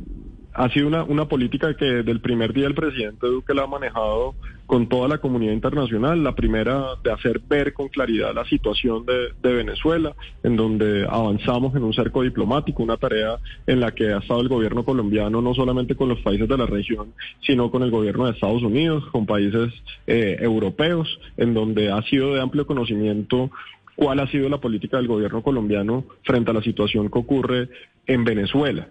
ha 0.55 0.69
sido 0.71 0.87
una, 0.87 1.03
una 1.03 1.27
política 1.27 1.77
que 1.77 1.85
desde 1.85 2.11
el 2.11 2.21
primer 2.21 2.53
día 2.53 2.67
el 2.67 2.75
presidente 2.75 3.27
Duque 3.27 3.55
la 3.55 3.65
ha 3.65 3.67
manejado 3.67 4.35
con 4.67 4.89
toda 4.89 5.09
la 5.09 5.19
comunidad 5.19 5.53
internacional. 5.53 6.23
La 6.23 6.35
primera 6.35 6.95
de 7.03 7.13
hacer 7.13 7.41
ver 7.41 7.73
con 7.73 7.89
claridad 7.89 8.35
la 8.35 8.45
situación 8.45 9.05
de, 9.05 9.55
Venezuela, 9.55 10.15
en 10.43 10.57
donde 10.57 11.07
avanzamos 11.09 11.75
en 11.75 11.85
un 11.85 11.93
cerco 11.93 12.23
diplomático, 12.23 12.83
una 12.83 12.97
tarea 12.97 13.39
en 13.67 13.81
la 13.81 13.93
que 13.93 14.13
ha 14.13 14.19
estado 14.19 14.41
el 14.41 14.49
gobierno 14.49 14.85
colombiano 14.85 15.43
no 15.43 15.55
solamente 15.55 15.95
con 15.95 16.09
los 16.09 16.21
países 16.21 16.49
de 16.49 16.57
la 16.57 16.67
región, 16.67 17.13
sino 17.47 17.71
con 17.71 17.83
el 17.83 17.91
gobierno 17.91 18.27
de 18.27 18.33
Estados 18.33 18.63
Unidos, 18.63 19.05
con 19.11 19.27
países 19.27 19.73
eh, 20.07 20.37
europeos, 20.41 21.21
en 21.37 21.55
donde 21.55 21.91
ha 21.91 22.03
sido 22.03 22.35
de 22.35 22.41
amplio 22.41 22.67
conocimiento 22.67 23.51
cuál 23.97 24.21
ha 24.21 24.27
sido 24.29 24.49
la 24.49 24.59
política 24.59 24.97
del 24.97 25.07
gobierno 25.07 25.43
colombiano 25.43 26.05
frente 26.23 26.51
a 26.51 26.55
la 26.55 26.63
situación 26.63 27.11
que 27.11 27.19
ocurre 27.19 27.69
en 28.07 28.25
Venezuela. 28.25 28.89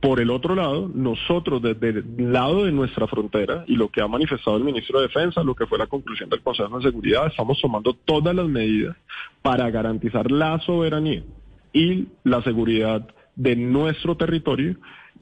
Por 0.00 0.20
el 0.20 0.30
otro 0.30 0.54
lado, 0.54 0.90
nosotros 0.94 1.62
desde 1.62 1.88
el 1.88 2.32
lado 2.32 2.64
de 2.64 2.72
nuestra 2.72 3.06
frontera 3.06 3.64
y 3.66 3.74
lo 3.74 3.88
que 3.88 4.00
ha 4.00 4.06
manifestado 4.06 4.56
el 4.56 4.64
ministro 4.64 5.00
de 5.00 5.08
Defensa, 5.08 5.42
lo 5.42 5.54
que 5.54 5.66
fue 5.66 5.78
la 5.78 5.86
conclusión 5.86 6.28
del 6.28 6.42
Consejo 6.42 6.78
de 6.78 6.84
Seguridad, 6.84 7.26
estamos 7.26 7.58
tomando 7.60 7.94
todas 7.94 8.34
las 8.34 8.46
medidas 8.46 8.96
para 9.42 9.70
garantizar 9.70 10.30
la 10.30 10.60
soberanía 10.60 11.24
y 11.72 12.06
la 12.24 12.42
seguridad 12.42 13.08
de 13.34 13.56
nuestro 13.56 14.16
territorio, 14.16 14.76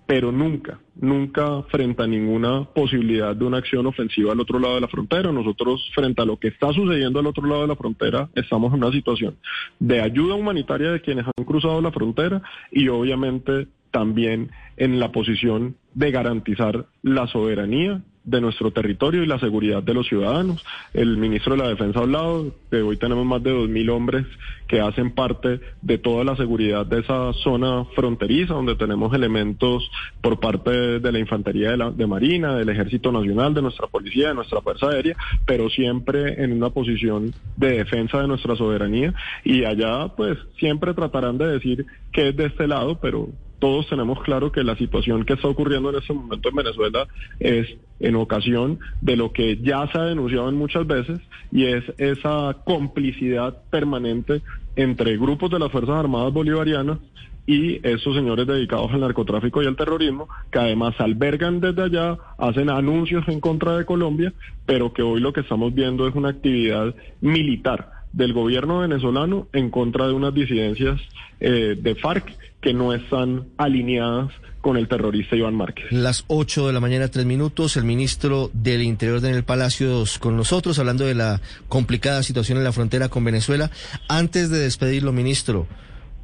pero 0.07 0.31
nunca, 0.31 0.79
nunca 0.95 1.63
frente 1.65 2.03
a 2.03 2.07
ninguna 2.07 2.65
posibilidad 2.65 3.35
de 3.35 3.45
una 3.45 3.59
acción 3.59 3.87
ofensiva 3.87 4.33
al 4.33 4.41
otro 4.41 4.59
lado 4.59 4.77
de 4.77 4.81
la 4.81 4.89
frontera. 4.89 5.33
Nosotros, 5.33 5.91
frente 5.95 6.23
a 6.23 6.25
lo 6.25 6.39
que 6.39 6.49
está 6.49 6.73
sucediendo 6.73 7.19
al 7.19 7.27
otro 7.27 7.47
lado 7.47 7.63
de 7.63 7.69
la 7.69 7.77
frontera, 7.77 8.29
estamos 8.35 8.73
en 8.73 8.85
una 8.85 8.93
situación 8.93 9.37
de 9.79 10.01
ayuda 10.01 10.35
humanitaria 10.35 10.93
de 10.93 11.01
quienes 11.01 11.27
han 11.27 11.45
cruzado 11.45 11.81
la 11.81 11.93
frontera 11.93 12.43
y 12.71 12.89
obviamente 12.89 13.69
también 13.97 14.51
en 14.77 15.01
la 15.01 15.11
posición 15.11 15.77
de 15.95 16.11
garantizar 16.11 16.85
la 17.01 17.27
soberanía 17.29 18.03
de 18.25 18.43
nuestro 18.43 18.71
territorio 18.71 19.23
y 19.23 19.27
la 19.27 19.39
seguridad 19.39 19.83
de 19.83 19.95
los 19.95 20.07
ciudadanos. 20.07 20.63
El 20.93 21.17
ministro 21.17 21.55
de 21.55 21.63
la 21.63 21.69
Defensa 21.69 22.01
ha 22.01 22.03
hablado 22.03 22.53
que 22.71 22.83
hoy 22.83 22.99
tenemos 22.99 23.25
más 23.25 23.43
de 23.43 23.55
2.000 23.55 23.91
hombres 23.91 24.27
que 24.69 24.81
hacen 24.81 25.13
parte 25.13 25.61
de 25.81 25.97
toda 25.97 26.25
la 26.25 26.37
seguridad 26.37 26.85
de 26.85 27.01
esa 27.01 27.33
zona 27.43 27.87
fronteriza, 27.95 28.53
donde 28.53 28.75
tenemos 28.75 29.15
elementos 29.15 29.91
por 30.21 30.41
parte 30.41 30.99
de 31.01 31.13
la 31.13 31.19
Infantería 31.21 31.71
de, 31.71 31.77
la, 31.79 31.91
de 31.91 32.07
Marina, 32.07 32.55
del 32.55 32.69
Ejército 32.69 33.11
Nacional, 33.11 33.55
de 33.55 33.63
nuestra 33.63 33.87
Policía, 33.87 34.29
de 34.29 34.35
nuestra 34.35 34.61
Fuerza 34.61 34.91
Aérea, 34.91 35.17
pero 35.47 35.71
siempre 35.71 36.45
en 36.45 36.53
una 36.53 36.69
posición 36.69 37.33
de 37.57 37.79
defensa 37.79 38.21
de 38.21 38.29
nuestra 38.29 38.57
soberanía. 38.57 39.15
Y 39.43 39.65
allá, 39.65 40.09
pues, 40.09 40.37
siempre 40.59 40.93
tratarán 40.93 41.39
de 41.39 41.47
decir 41.47 41.87
que 42.13 42.29
es 42.29 42.37
de 42.37 42.47
este 42.47 42.67
lado, 42.67 42.99
pero 43.01 43.31
todos 43.59 43.89
tenemos 43.89 44.23
claro 44.23 44.53
que 44.53 44.63
la 44.63 44.77
situación 44.77 45.25
que 45.25 45.35
está 45.35 45.49
ocurriendo 45.49 45.91
en 45.91 45.97
este 45.97 46.13
momento 46.13 46.49
en 46.49 46.57
Venezuela 46.57 47.07
es 47.41 47.67
en 48.01 48.17
ocasión 48.17 48.79
de 49.01 49.17
lo 49.17 49.33
que 49.33 49.59
ya 49.59 49.87
se 49.91 49.99
ha 49.99 50.05
denunciado 50.05 50.49
en 50.49 50.57
muchas 50.57 50.87
veces 50.87 51.21
y 51.51 51.65
es 51.65 51.85
esa 51.99 52.57
complicidad 52.65 53.63
permanente 53.71 54.43
entre 54.77 55.17
grupos 55.17 55.51
de 55.51 55.59
las 55.59 55.73
Fuerzas 55.73 55.97
Armadas 55.97 56.33
Bolivarianas 56.33 56.99
y 57.47 57.79
esos 57.87 58.15
señores 58.15 58.47
dedicados 58.47 58.93
al 58.93 59.01
narcotráfico 59.01 59.63
y 59.63 59.67
al 59.67 59.77
terrorismo, 59.77 60.29
que 60.51 60.59
además 60.59 60.95
albergan 60.99 61.61
desde 61.61 61.85
allá, 61.85 62.19
hacen 62.39 62.69
anuncios 62.71 63.27
en 63.29 63.41
contra 63.41 63.79
de 63.79 63.85
Colombia, 63.85 64.33
pero 64.67 64.93
que 64.93 65.03
hoy 65.03 65.21
lo 65.21 65.33
que 65.33 65.41
estamos 65.41 65.73
viendo 65.73 66.09
es 66.09 66.15
una 66.15 66.31
actividad 66.31 66.95
militar 67.21 67.91
del 68.13 68.33
gobierno 68.33 68.81
venezolano 68.81 69.47
en 69.53 69.71
contra 69.71 70.09
de 70.09 70.15
unas 70.15 70.35
disidencias 70.35 71.01
eh, 71.39 71.77
de 71.81 71.95
FARC 71.95 72.35
que 72.67 72.75
no 72.75 72.93
están 72.93 73.45
alineadas 73.59 74.33
con 74.61 74.77
el 74.77 74.89
terrorista 74.89 75.37
Iván 75.37 75.55
Márquez. 75.55 75.87
Las 75.93 76.25
8 76.27 76.67
de 76.67 76.73
la 76.73 76.81
mañana, 76.81 77.07
tres 77.07 77.25
minutos, 77.25 77.77
el 77.77 77.85
ministro 77.85 78.51
del 78.55 78.83
Interior 78.83 79.21
Daniel 79.21 79.45
Palacios 79.45 80.19
con 80.19 80.37
nosotros, 80.37 80.77
hablando 80.81 81.05
de 81.05 81.15
la 81.15 81.41
complicada 81.69 82.25
situación 82.25 82.59
en 82.59 82.65
la 82.65 82.73
frontera 82.73 83.09
con 83.09 83.23
Venezuela. 83.23 83.71
Antes 84.09 84.51
de 84.51 84.59
despedirlo, 84.59 85.13
ministro, 85.13 85.69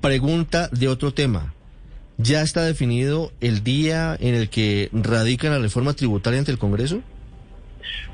pregunta 0.01 0.69
de 0.73 0.89
otro 0.89 1.15
tema. 1.15 1.55
¿Ya 2.19 2.43
está 2.43 2.65
definido 2.65 3.31
el 3.41 3.63
día 3.63 4.17
en 4.19 4.35
el 4.35 4.51
que 4.51 4.89
radica 4.93 5.49
la 5.49 5.61
reforma 5.61 5.93
tributaria 5.93 6.41
ante 6.41 6.51
el 6.51 6.59
Congreso? 6.59 7.03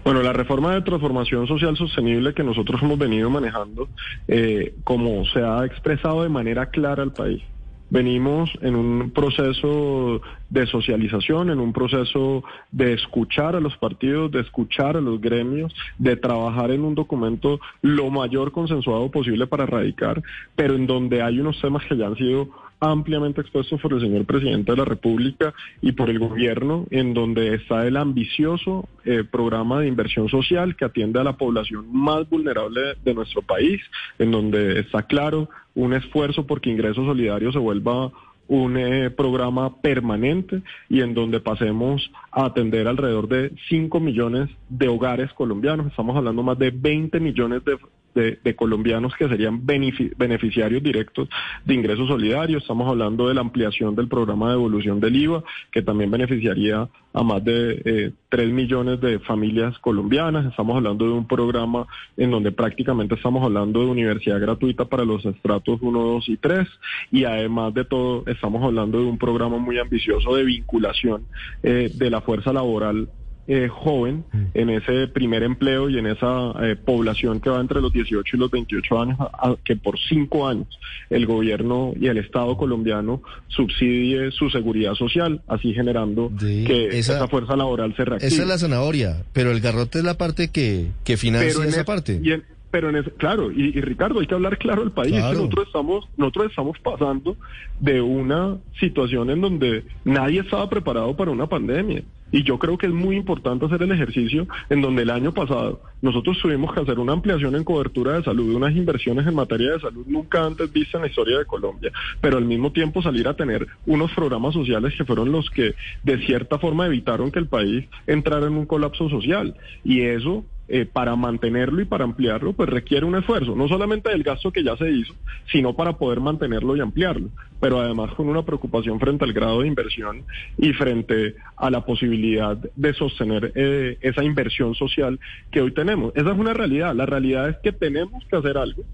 Bueno, 0.05 0.21
la 0.21 0.35
reforma 0.35 0.75
de 0.75 0.83
transformación 0.83 1.47
social 1.47 1.79
sostenible 1.79 2.35
que 2.35 2.45
nosotros 2.45 2.83
hemos 2.83 2.99
venido 2.99 3.31
manejando, 3.31 3.89
eh, 4.27 4.75
como 4.85 5.25
se 5.25 5.41
ha 5.41 5.65
expresado 5.65 6.25
de 6.25 6.29
manera 6.29 6.67
clara 6.67 7.03
al 7.03 7.15
país, 7.15 7.43
venimos 7.91 8.51
en 8.61 8.75
un 8.75 9.11
proceso 9.11 10.21
de 10.51 10.67
socialización, 10.67 11.51
en 11.51 11.61
un 11.61 11.73
proceso 11.73 12.45
de 12.71 12.95
escuchar 12.95 13.57
a 13.57 13.61
los 13.61 13.77
partidos, 13.77 14.31
de 14.31 14.41
escuchar 14.41 14.97
a 14.97 15.01
los 15.01 15.21
gremios, 15.21 15.75
de 15.99 16.17
trabajar 16.17 16.71
en 16.71 16.85
un 16.85 16.95
documento 16.95 17.61
lo 17.83 18.11
mayor 18.11 18.53
consensuado 18.53 19.11
posible 19.11 19.47
para 19.47 19.65
erradicar, 19.65 20.23
pero 20.55 20.75
en 20.75 20.87
donde 20.87 21.23
hay 21.23 21.41
unos 21.41 21.61
temas 21.61 21.85
que 21.87 21.97
ya 21.97 22.07
han 22.07 22.17
sido 22.17 22.49
ampliamente 22.81 23.41
expuestos 23.41 23.81
por 23.81 23.93
el 23.93 24.01
señor 24.01 24.25
presidente 24.25 24.73
de 24.73 24.79
la 24.79 24.85
República 24.85 25.55
y 25.81 25.93
por 25.93 26.11
el 26.11 26.19
gobierno, 26.19 26.87
en 26.91 27.15
donde 27.15 27.55
está 27.55 27.87
el 27.87 27.97
ambicioso 27.97 28.89
eh, 29.05 29.25
programa 29.25 29.81
de 29.81 29.89
inversión 29.89 30.29
social 30.29 30.77
que 30.77 30.85
atiende 30.85 31.21
a 31.21 31.25
la 31.25 31.37
población 31.37 31.87
más 31.93 32.29
vulnerable 32.29 32.95
de 33.05 33.15
nuestro 33.15 33.43
país, 33.43 33.81
en 34.19 34.31
donde 34.31 34.81
está 34.81 35.03
claro 35.03 35.49
un 35.75 35.95
esfuerzo 35.95 36.47
porque 36.47 36.71
Ingreso 36.71 37.05
Solidario 37.05 37.53
se 37.53 37.59
vuelva 37.59 38.13
un 38.49 38.79
eh, 38.79 39.11
programa 39.11 39.77
permanente 39.81 40.63
y 40.89 41.03
en 41.03 41.15
donde 41.15 41.39
pasemos 41.39 42.11
a 42.33 42.47
atender 42.47 42.89
alrededor 42.89 43.29
de 43.29 43.53
5 43.69 44.01
millones 44.01 44.49
de 44.71 44.89
hogares 44.89 45.33
colombianos. 45.35 45.87
Estamos 45.87 46.17
hablando 46.17 46.43
más 46.43 46.59
de 46.59 46.71
20 46.71 47.21
millones 47.21 47.63
de, 47.65 47.79
de, 48.15 48.57
colombianos 48.57 49.15
que 49.17 49.29
serían 49.29 49.65
beneficiarios 49.65 50.83
directos 50.83 51.29
de 51.65 51.75
ingresos 51.75 52.09
solidarios. 52.09 52.63
Estamos 52.63 52.89
hablando 52.89 53.29
de 53.29 53.35
la 53.35 53.41
ampliación 53.41 53.95
del 53.95 54.09
programa 54.09 54.49
de 54.49 54.55
evolución 54.55 55.01
del 55.01 55.17
IVA, 55.17 55.45
que 55.71 55.83
también 55.83 56.11
beneficiaría 56.11 56.89
a 57.13 57.23
más 57.23 57.45
de 57.45 57.83
eh, 57.85 58.13
3 58.29 58.51
millones 58.51 59.01
de 59.01 59.19
familias 59.21 59.79
colombianas. 59.79 60.47
Estamos 60.47 60.77
hablando 60.77 61.07
de 61.07 61.13
un 61.13 61.27
programa 61.27 61.87
en 62.17 62.31
donde 62.31 62.53
prácticamente 62.53 63.15
estamos 63.15 63.45
hablando 63.45 63.81
de 63.81 63.87
universidad 63.87 64.41
gratuita 64.41 64.85
para 64.85 65.05
los 65.05 65.25
estratos 65.25 65.79
1, 65.81 65.99
2 65.99 66.29
y 66.29 66.37
3. 66.37 66.69
Y 67.13 67.25
además 67.25 67.75
de 67.75 67.85
todo, 67.85 68.25
estamos 68.27 68.63
hablando 68.63 68.99
de 68.99 69.05
un 69.05 69.19
programa 69.19 69.59
muy 69.59 69.79
ambicioso 69.79 70.35
de 70.35 70.45
vinculación 70.45 71.25
eh, 71.63 71.91
de 71.95 72.11
la 72.11 72.21
fuerza 72.21 72.53
laboral 72.53 73.09
eh, 73.51 73.69
joven 73.69 74.25
mm. 74.31 74.45
en 74.53 74.71
ese 74.71 75.09
primer 75.09 75.43
empleo 75.43 75.89
y 75.89 75.99
en 75.99 76.07
esa 76.07 76.53
eh, 76.63 76.77
población 76.77 77.41
que 77.41 77.49
va 77.49 77.61
entre 77.61 77.81
los 77.81 77.91
18 77.93 78.37
y 78.37 78.39
los 78.39 78.51
28 78.51 79.01
años, 79.01 79.19
que 79.65 79.75
por 79.75 79.99
cinco 79.99 80.47
años 80.47 80.69
el 81.09 81.25
gobierno 81.25 81.95
y 81.99 82.09
el 82.09 82.19
Estado 82.19 82.59
colombiano 82.59 83.23
subsidie 83.49 84.31
su 84.33 84.51
seguridad 84.51 84.95
social, 84.95 85.41
así 85.49 85.73
generando 85.73 86.31
que 86.39 86.89
esa, 86.99 87.27
fuerza 87.29 87.57
laboral 87.57 87.97
se 87.97 88.05
reactive. 88.05 88.29
Esa 88.29 88.43
es 88.43 88.49
la 88.49 88.59
zanahoria, 88.59 89.25
pero 89.33 89.51
el 89.51 89.61
garrote 89.61 90.01
es 90.01 90.05
la 90.05 90.19
parte 90.19 90.49
que, 90.49 90.89
que 91.03 91.17
financia 91.17 91.65
esa 91.65 91.85
parte. 91.85 92.21
Y 92.23 92.33
en, 92.33 92.45
pero 92.71 92.91
en 92.91 92.97
ese, 92.97 93.11
claro, 93.13 93.51
y, 93.51 93.73
Ricardo, 93.81 94.21
hay 94.21 94.27
que 94.27 94.35
hablar 94.35 94.59
claro 94.59 94.83
al 94.83 94.93
país. 94.93 95.15
nosotros 95.15 95.67
estamos, 95.67 96.09
nosotros 96.17 96.51
estamos 96.51 96.79
pasando 96.79 97.37
de 97.81 98.01
una 98.01 98.59
situación 98.79 99.31
en 99.31 99.41
donde 99.41 99.85
nadie 100.05 100.41
estaba 100.41 100.69
preparado 100.69 101.17
para 101.17 101.31
una 101.31 101.47
pandemia. 101.47 102.03
Y 102.31 102.43
yo 102.43 102.59
creo 102.59 102.77
que 102.77 102.87
es 102.87 102.93
muy 102.93 103.17
importante 103.17 103.65
hacer 103.65 103.83
el 103.83 103.93
ejercicio 103.93 104.47
en 104.69 104.83
donde 104.83 105.03
el 105.03 105.11
año 105.11 105.33
pasado 105.33 105.81
nosotros 106.03 106.39
tuvimos 106.41 106.75
que 106.75 106.81
hacer 106.81 106.99
una 106.99 107.15
ampliación 107.15 107.57
en 107.57 107.65
cobertura 107.65 108.13
de 108.13 108.23
salud, 108.23 108.55
unas 108.55 108.77
inversiones 108.77 109.27
en 109.27 109.35
materia 109.35 109.73
de 109.73 109.81
salud 109.81 110.05
nunca 110.07 110.45
antes 110.45 110.71
vistas 110.71 110.97
en 110.97 111.03
la 111.03 111.09
historia 111.09 111.39
de 111.39 111.47
Colombia, 111.47 111.91
pero 112.21 112.37
al 112.37 112.45
mismo 112.45 112.71
tiempo 112.71 113.03
salir 113.03 113.27
a 113.29 113.35
tener 113.35 113.67
unos 113.87 114.13
programas 114.13 114.53
sociales 114.53 114.95
que 114.97 115.07
fueron 115.07 115.33
los 115.33 115.49
que 115.51 115.75
de 116.05 116.19
cierta 116.27 116.59
forma 116.59 116.87
evitaron 116.87 117.31
que 117.31 117.39
el 117.39 117.49
país 117.49 117.87
entrara 118.07 118.47
en 118.47 118.55
un 118.55 118.67
colapso 118.67 119.09
social. 119.09 119.55
Y 119.83 120.03
eso 120.03 120.45
eh, 120.69 120.85
para 120.85 121.17
mantenerlo 121.17 121.81
y 121.81 121.87
para 121.87 122.05
ampliarlo, 122.05 122.53
pues 122.53 122.69
requiere 122.69 123.07
un 123.07 123.17
esfuerzo, 123.17 123.57
no 123.57 123.69
solamente 123.69 124.11
del 124.11 124.23
gasto 124.23 124.53
que 124.53 124.63
ya 124.63 124.77
se 124.77 124.91
hizo, 124.91 125.15
sino 125.51 125.75
para 125.75 125.95
poder 125.95 126.21
mantenerlo 126.21 126.77
y 126.77 126.81
ampliarlo, 126.81 127.31
pero 127.59 127.81
además 127.81 128.13
con 128.15 128.29
una 128.29 128.43
preocupación 128.43 129.01
frente 129.01 129.25
al 129.25 129.33
grado 129.33 129.61
de 129.61 129.69
inversión 129.69 130.25
y 130.59 130.73
frente 130.75 131.37
a 131.57 131.71
la 131.71 131.85
posibilidad 131.85 132.57
de 132.57 132.93
sostener 132.93 133.53
eh, 133.55 133.97
esa 134.03 134.23
inversión 134.23 134.75
social 134.75 135.19
que 135.51 135.63
hoy 135.63 135.73
tenemos. 135.73 136.13
Esa 136.15 136.33
es 136.33 136.39
una 136.39 136.53
realidad, 136.53 136.95
la 136.95 137.07
realidad 137.07 137.49
es 137.49 137.57
que 137.63 137.73
tenemos 137.73 138.23
que 138.27 138.37
hacer 138.37 138.59
algo 138.59 138.85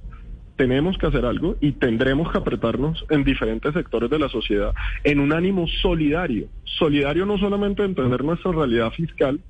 tenemos 0.56 0.96
que 0.98 1.06
hacer 1.06 1.24
algo 1.24 1.56
y 1.60 1.72
tendremos 1.72 2.30
que 2.30 2.38
apretarnos 2.38 3.04
en 3.10 3.24
diferentes 3.24 3.74
sectores 3.74 4.08
de 4.08 4.18
la 4.18 4.28
sociedad 4.28 4.72
en 5.02 5.18
un 5.18 5.32
ánimo 5.32 5.66
solidario. 5.82 6.46
Solidario 6.64 7.26
no 7.26 7.38
solamente 7.38 7.82
de 7.82 7.88
entender 7.88 8.22
nuestra 8.22 8.52
realidad 8.52 8.92
fiscal, 8.92 9.40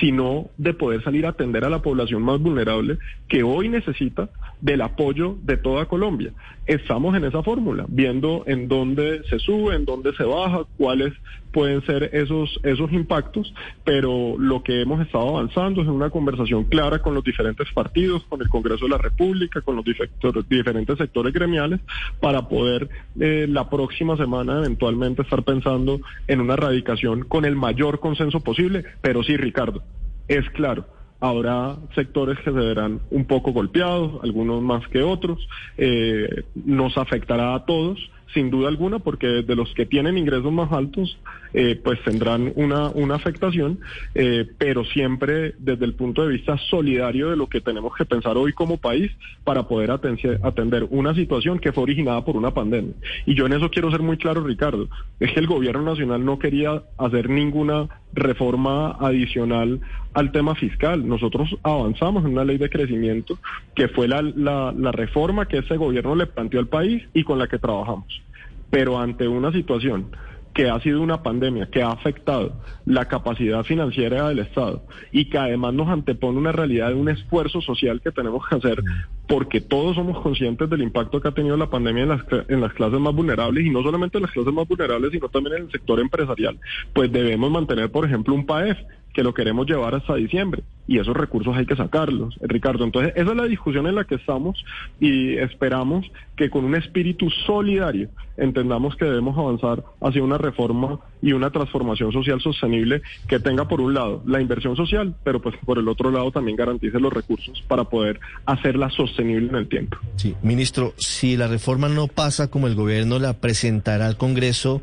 sino 0.00 0.50
de 0.58 0.74
poder 0.74 1.02
salir 1.02 1.26
a 1.26 1.30
atender 1.30 1.64
a 1.64 1.70
la 1.70 1.82
población 1.82 2.22
más 2.22 2.40
vulnerable 2.40 2.98
que 3.28 3.42
hoy 3.42 3.68
necesita 3.68 4.28
del 4.60 4.80
apoyo 4.80 5.36
de 5.42 5.56
toda 5.56 5.86
Colombia. 5.86 6.32
Estamos 6.66 7.14
en 7.16 7.24
esa 7.24 7.42
fórmula, 7.42 7.84
viendo 7.88 8.44
en 8.46 8.68
dónde 8.68 9.22
se 9.28 9.38
sube, 9.38 9.74
en 9.76 9.84
dónde 9.84 10.12
se 10.14 10.24
baja, 10.24 10.64
cuáles 10.76 11.12
pueden 11.54 11.86
ser 11.86 12.10
esos, 12.12 12.58
esos 12.64 12.92
impactos, 12.92 13.54
pero 13.84 14.34
lo 14.36 14.64
que 14.64 14.82
hemos 14.82 15.00
estado 15.00 15.28
avanzando 15.28 15.82
es 15.82 15.86
en 15.86 15.94
una 15.94 16.10
conversación 16.10 16.64
clara 16.64 16.98
con 16.98 17.14
los 17.14 17.22
diferentes 17.22 17.70
partidos, 17.72 18.24
con 18.24 18.42
el 18.42 18.48
Congreso 18.48 18.86
de 18.86 18.90
la 18.90 18.98
República, 18.98 19.60
con 19.60 19.76
los 19.76 20.48
diferentes 20.48 20.98
sectores 20.98 21.32
gremiales, 21.32 21.78
para 22.20 22.48
poder 22.48 22.88
eh, 23.20 23.46
la 23.48 23.70
próxima 23.70 24.16
semana 24.16 24.58
eventualmente 24.58 25.22
estar 25.22 25.44
pensando 25.44 26.00
en 26.26 26.40
una 26.40 26.54
erradicación 26.54 27.22
con 27.22 27.44
el 27.44 27.54
mayor 27.54 28.00
consenso 28.00 28.40
posible, 28.40 28.84
pero 29.00 29.22
sí, 29.22 29.36
Ricardo, 29.36 29.82
es 30.26 30.50
claro 30.50 30.86
habrá 31.20 31.76
sectores 31.94 32.36
que 32.38 32.50
se 32.50 32.50
verán 32.50 33.00
un 33.10 33.24
poco 33.24 33.52
golpeados, 33.52 34.22
algunos 34.22 34.60
más 34.60 34.86
que 34.88 35.02
otros, 35.02 35.48
eh, 35.78 36.44
nos 36.54 36.98
afectará 36.98 37.54
a 37.54 37.64
todos, 37.64 37.98
sin 38.34 38.50
duda 38.50 38.68
alguna, 38.68 38.98
porque 38.98 39.26
de 39.26 39.56
los 39.56 39.72
que 39.74 39.86
tienen 39.86 40.18
ingresos 40.18 40.52
más 40.52 40.70
altos, 40.72 41.18
eh, 41.56 41.80
pues 41.82 42.02
tendrán 42.02 42.52
una, 42.56 42.88
una 42.88 43.14
afectación, 43.14 43.78
eh, 44.14 44.44
pero 44.58 44.84
siempre 44.84 45.54
desde 45.58 45.84
el 45.84 45.94
punto 45.94 46.26
de 46.26 46.32
vista 46.32 46.58
solidario 46.58 47.30
de 47.30 47.36
lo 47.36 47.46
que 47.48 47.60
tenemos 47.60 47.94
que 47.96 48.04
pensar 48.04 48.36
hoy 48.36 48.52
como 48.52 48.76
país 48.76 49.12
para 49.44 49.68
poder 49.68 49.92
atender 49.92 50.88
una 50.90 51.14
situación 51.14 51.60
que 51.60 51.72
fue 51.72 51.84
originada 51.84 52.24
por 52.24 52.36
una 52.36 52.52
pandemia. 52.52 52.94
Y 53.24 53.36
yo 53.36 53.46
en 53.46 53.52
eso 53.52 53.70
quiero 53.70 53.90
ser 53.92 54.02
muy 54.02 54.16
claro, 54.16 54.42
Ricardo, 54.42 54.88
es 55.20 55.32
que 55.32 55.38
el 55.38 55.46
gobierno 55.46 55.82
nacional 55.82 56.24
no 56.24 56.40
quería 56.40 56.82
hacer 56.98 57.30
ninguna 57.30 57.88
reforma 58.12 58.96
adicional 58.98 59.80
al 60.12 60.32
tema 60.32 60.56
fiscal. 60.56 61.06
Nosotros 61.06 61.56
avanzamos 61.62 62.24
en 62.24 62.32
una 62.32 62.44
ley 62.44 62.58
de 62.58 62.68
crecimiento 62.68 63.38
que 63.76 63.86
fue 63.86 64.08
la, 64.08 64.22
la, 64.22 64.74
la 64.76 64.90
reforma 64.90 65.46
que 65.46 65.58
ese 65.58 65.76
gobierno 65.76 66.16
le 66.16 66.26
planteó 66.26 66.58
al 66.58 66.66
país 66.66 67.04
y 67.14 67.22
con 67.22 67.38
la 67.38 67.46
que 67.46 67.60
trabajamos. 67.60 68.22
Pero 68.70 68.98
ante 68.98 69.28
una 69.28 69.52
situación 69.52 70.06
que 70.54 70.70
ha 70.70 70.80
sido 70.80 71.02
una 71.02 71.22
pandemia 71.22 71.66
que 71.66 71.82
ha 71.82 71.90
afectado 71.90 72.54
la 72.86 73.06
capacidad 73.06 73.64
financiera 73.64 74.28
del 74.28 74.38
Estado 74.38 74.84
y 75.10 75.28
que 75.28 75.36
además 75.36 75.74
nos 75.74 75.88
antepone 75.88 76.38
una 76.38 76.52
realidad 76.52 76.88
de 76.90 76.94
un 76.94 77.08
esfuerzo 77.08 77.60
social 77.60 78.00
que 78.00 78.12
tenemos 78.12 78.46
que 78.48 78.54
hacer 78.54 78.82
porque 79.26 79.60
todos 79.60 79.96
somos 79.96 80.22
conscientes 80.22 80.70
del 80.70 80.82
impacto 80.82 81.20
que 81.20 81.28
ha 81.28 81.32
tenido 81.32 81.56
la 81.56 81.70
pandemia 81.70 82.04
en 82.04 82.08
las, 82.10 82.22
en 82.48 82.60
las 82.60 82.72
clases 82.72 83.00
más 83.00 83.14
vulnerables 83.14 83.66
y 83.66 83.70
no 83.70 83.82
solamente 83.82 84.18
en 84.18 84.22
las 84.22 84.30
clases 84.30 84.52
más 84.52 84.68
vulnerables, 84.68 85.10
sino 85.10 85.28
también 85.28 85.56
en 85.56 85.62
el 85.64 85.72
sector 85.72 85.98
empresarial, 85.98 86.58
pues 86.92 87.10
debemos 87.10 87.50
mantener, 87.50 87.90
por 87.90 88.04
ejemplo, 88.04 88.34
un 88.34 88.46
PAEF 88.46 88.78
que 89.12 89.24
lo 89.24 89.34
queremos 89.34 89.66
llevar 89.66 89.94
hasta 89.94 90.14
diciembre 90.14 90.62
y 90.86 90.98
esos 90.98 91.16
recursos 91.16 91.56
hay 91.56 91.66
que 91.66 91.76
sacarlos, 91.76 92.38
Ricardo. 92.42 92.84
Entonces, 92.84 93.12
esa 93.16 93.30
es 93.30 93.36
la 93.36 93.44
discusión 93.44 93.86
en 93.86 93.94
la 93.94 94.04
que 94.04 94.16
estamos 94.16 94.62
y 95.00 95.34
esperamos 95.36 96.06
que 96.36 96.50
con 96.50 96.64
un 96.64 96.74
espíritu 96.74 97.30
solidario 97.46 98.08
entendamos 98.36 98.96
que 98.96 99.04
debemos 99.04 99.38
avanzar 99.38 99.84
hacia 100.00 100.22
una 100.22 100.38
reforma 100.38 100.98
y 101.22 101.32
una 101.32 101.50
transformación 101.50 102.12
social 102.12 102.40
sostenible 102.40 103.02
que 103.28 103.38
tenga 103.38 103.68
por 103.68 103.80
un 103.80 103.94
lado 103.94 104.22
la 104.26 104.40
inversión 104.40 104.76
social, 104.76 105.14
pero 105.22 105.40
pues 105.40 105.56
por 105.64 105.78
el 105.78 105.88
otro 105.88 106.10
lado 106.10 106.30
también 106.32 106.56
garantice 106.56 106.98
los 106.98 107.12
recursos 107.12 107.62
para 107.68 107.84
poder 107.84 108.20
hacerla 108.44 108.90
sostenible 108.90 109.48
en 109.48 109.56
el 109.56 109.68
tiempo. 109.68 109.96
Sí, 110.16 110.34
ministro, 110.42 110.92
si 110.96 111.36
la 111.36 111.46
reforma 111.46 111.88
no 111.88 112.08
pasa 112.08 112.50
como 112.50 112.66
el 112.66 112.74
gobierno 112.74 113.18
la 113.18 113.34
presentará 113.34 114.06
al 114.06 114.16
Congreso, 114.16 114.82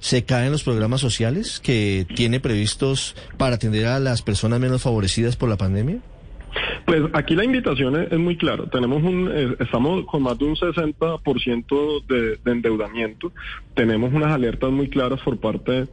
se 0.00 0.24
caen 0.24 0.50
los 0.50 0.64
programas 0.64 1.00
sociales 1.00 1.60
que 1.60 2.06
tiene 2.16 2.40
previstos 2.40 3.14
para 3.38 3.56
atender 3.56 3.86
a 3.86 4.00
las 4.00 4.22
personas 4.22 4.58
menos 4.58 4.82
favorecidas 4.82 5.36
por 5.36 5.48
la 5.48 5.56
pandemia? 5.56 5.98
Pues 6.84 7.02
aquí 7.12 7.36
la 7.36 7.44
invitación 7.44 7.94
es, 8.10 8.18
muy 8.18 8.36
clara. 8.36 8.64
Tenemos 8.70 9.02
un, 9.02 9.30
eh, 9.32 9.56
estamos 9.60 10.04
con 10.06 10.22
más 10.22 10.36
de 10.38 10.46
un 10.46 10.56
60% 10.56 12.06
de, 12.06 12.36
de 12.42 12.50
endeudamiento. 12.50 13.32
Tenemos 13.74 14.12
unas 14.12 14.32
alertas 14.32 14.70
muy 14.72 14.88
claras 14.88 15.20
por 15.20 15.38
parte 15.38 15.86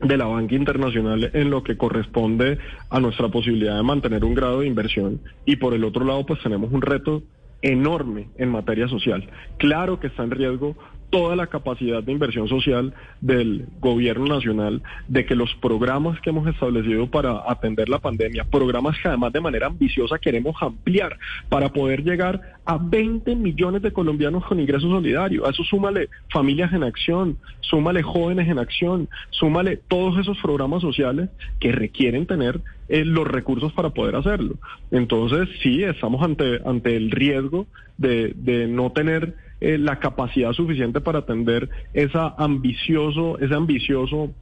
de 0.00 0.16
la 0.16 0.26
banca 0.26 0.54
internacional 0.54 1.30
en 1.32 1.50
lo 1.50 1.62
que 1.62 1.76
corresponde 1.76 2.58
a 2.88 3.00
nuestra 3.00 3.28
posibilidad 3.28 3.76
de 3.76 3.82
mantener 3.82 4.24
un 4.24 4.34
grado 4.34 4.60
de 4.60 4.66
inversión 4.66 5.20
y 5.44 5.56
por 5.56 5.74
el 5.74 5.84
otro 5.84 6.04
lado 6.04 6.24
pues 6.24 6.42
tenemos 6.42 6.72
un 6.72 6.80
reto 6.82 7.22
enorme 7.62 8.28
en 8.38 8.50
materia 8.50 8.88
social. 8.88 9.28
Claro 9.58 10.00
que 10.00 10.06
está 10.06 10.22
en 10.22 10.30
riesgo 10.30 10.76
toda 11.10 11.36
la 11.36 11.48
capacidad 11.48 12.02
de 12.02 12.12
inversión 12.12 12.48
social 12.48 12.94
del 13.20 13.66
gobierno 13.80 14.26
nacional, 14.26 14.82
de 15.08 15.26
que 15.26 15.34
los 15.34 15.54
programas 15.56 16.20
que 16.20 16.30
hemos 16.30 16.46
establecido 16.48 17.10
para 17.10 17.42
atender 17.50 17.88
la 17.88 17.98
pandemia, 17.98 18.44
programas 18.44 18.96
que 19.00 19.08
además 19.08 19.32
de 19.32 19.40
manera 19.40 19.66
ambiciosa 19.66 20.18
queremos 20.18 20.56
ampliar 20.60 21.18
para 21.48 21.68
poder 21.68 22.02
llegar 22.02 22.40
a 22.64 22.78
20 22.78 23.34
millones 23.34 23.82
de 23.82 23.92
colombianos 23.92 24.44
con 24.44 24.60
ingresos 24.60 24.90
solidarios. 24.90 25.46
A 25.46 25.50
eso 25.50 25.64
súmale 25.64 26.08
familias 26.32 26.72
en 26.72 26.84
acción, 26.84 27.36
súmale 27.60 28.02
jóvenes 28.02 28.48
en 28.48 28.58
acción, 28.58 29.08
súmale 29.30 29.76
todos 29.76 30.18
esos 30.18 30.38
programas 30.38 30.80
sociales 30.80 31.30
que 31.58 31.72
requieren 31.72 32.26
tener 32.26 32.60
eh, 32.88 33.04
los 33.04 33.26
recursos 33.26 33.72
para 33.72 33.90
poder 33.90 34.16
hacerlo. 34.16 34.54
Entonces, 34.90 35.48
sí, 35.62 35.82
estamos 35.82 36.22
ante, 36.22 36.60
ante 36.64 36.96
el 36.96 37.10
riesgo 37.10 37.66
de, 37.98 38.32
de 38.36 38.66
no 38.66 38.92
tener 38.92 39.34
eh, 39.60 39.78
la 39.78 39.98
capacidad 39.98 40.52
suficiente 40.52 41.00
para 41.00 41.20
atender 41.20 41.68
esa 41.92 42.34
ambicioso, 42.38 43.38
ese 43.38 43.54
ambicioso 43.54 44.34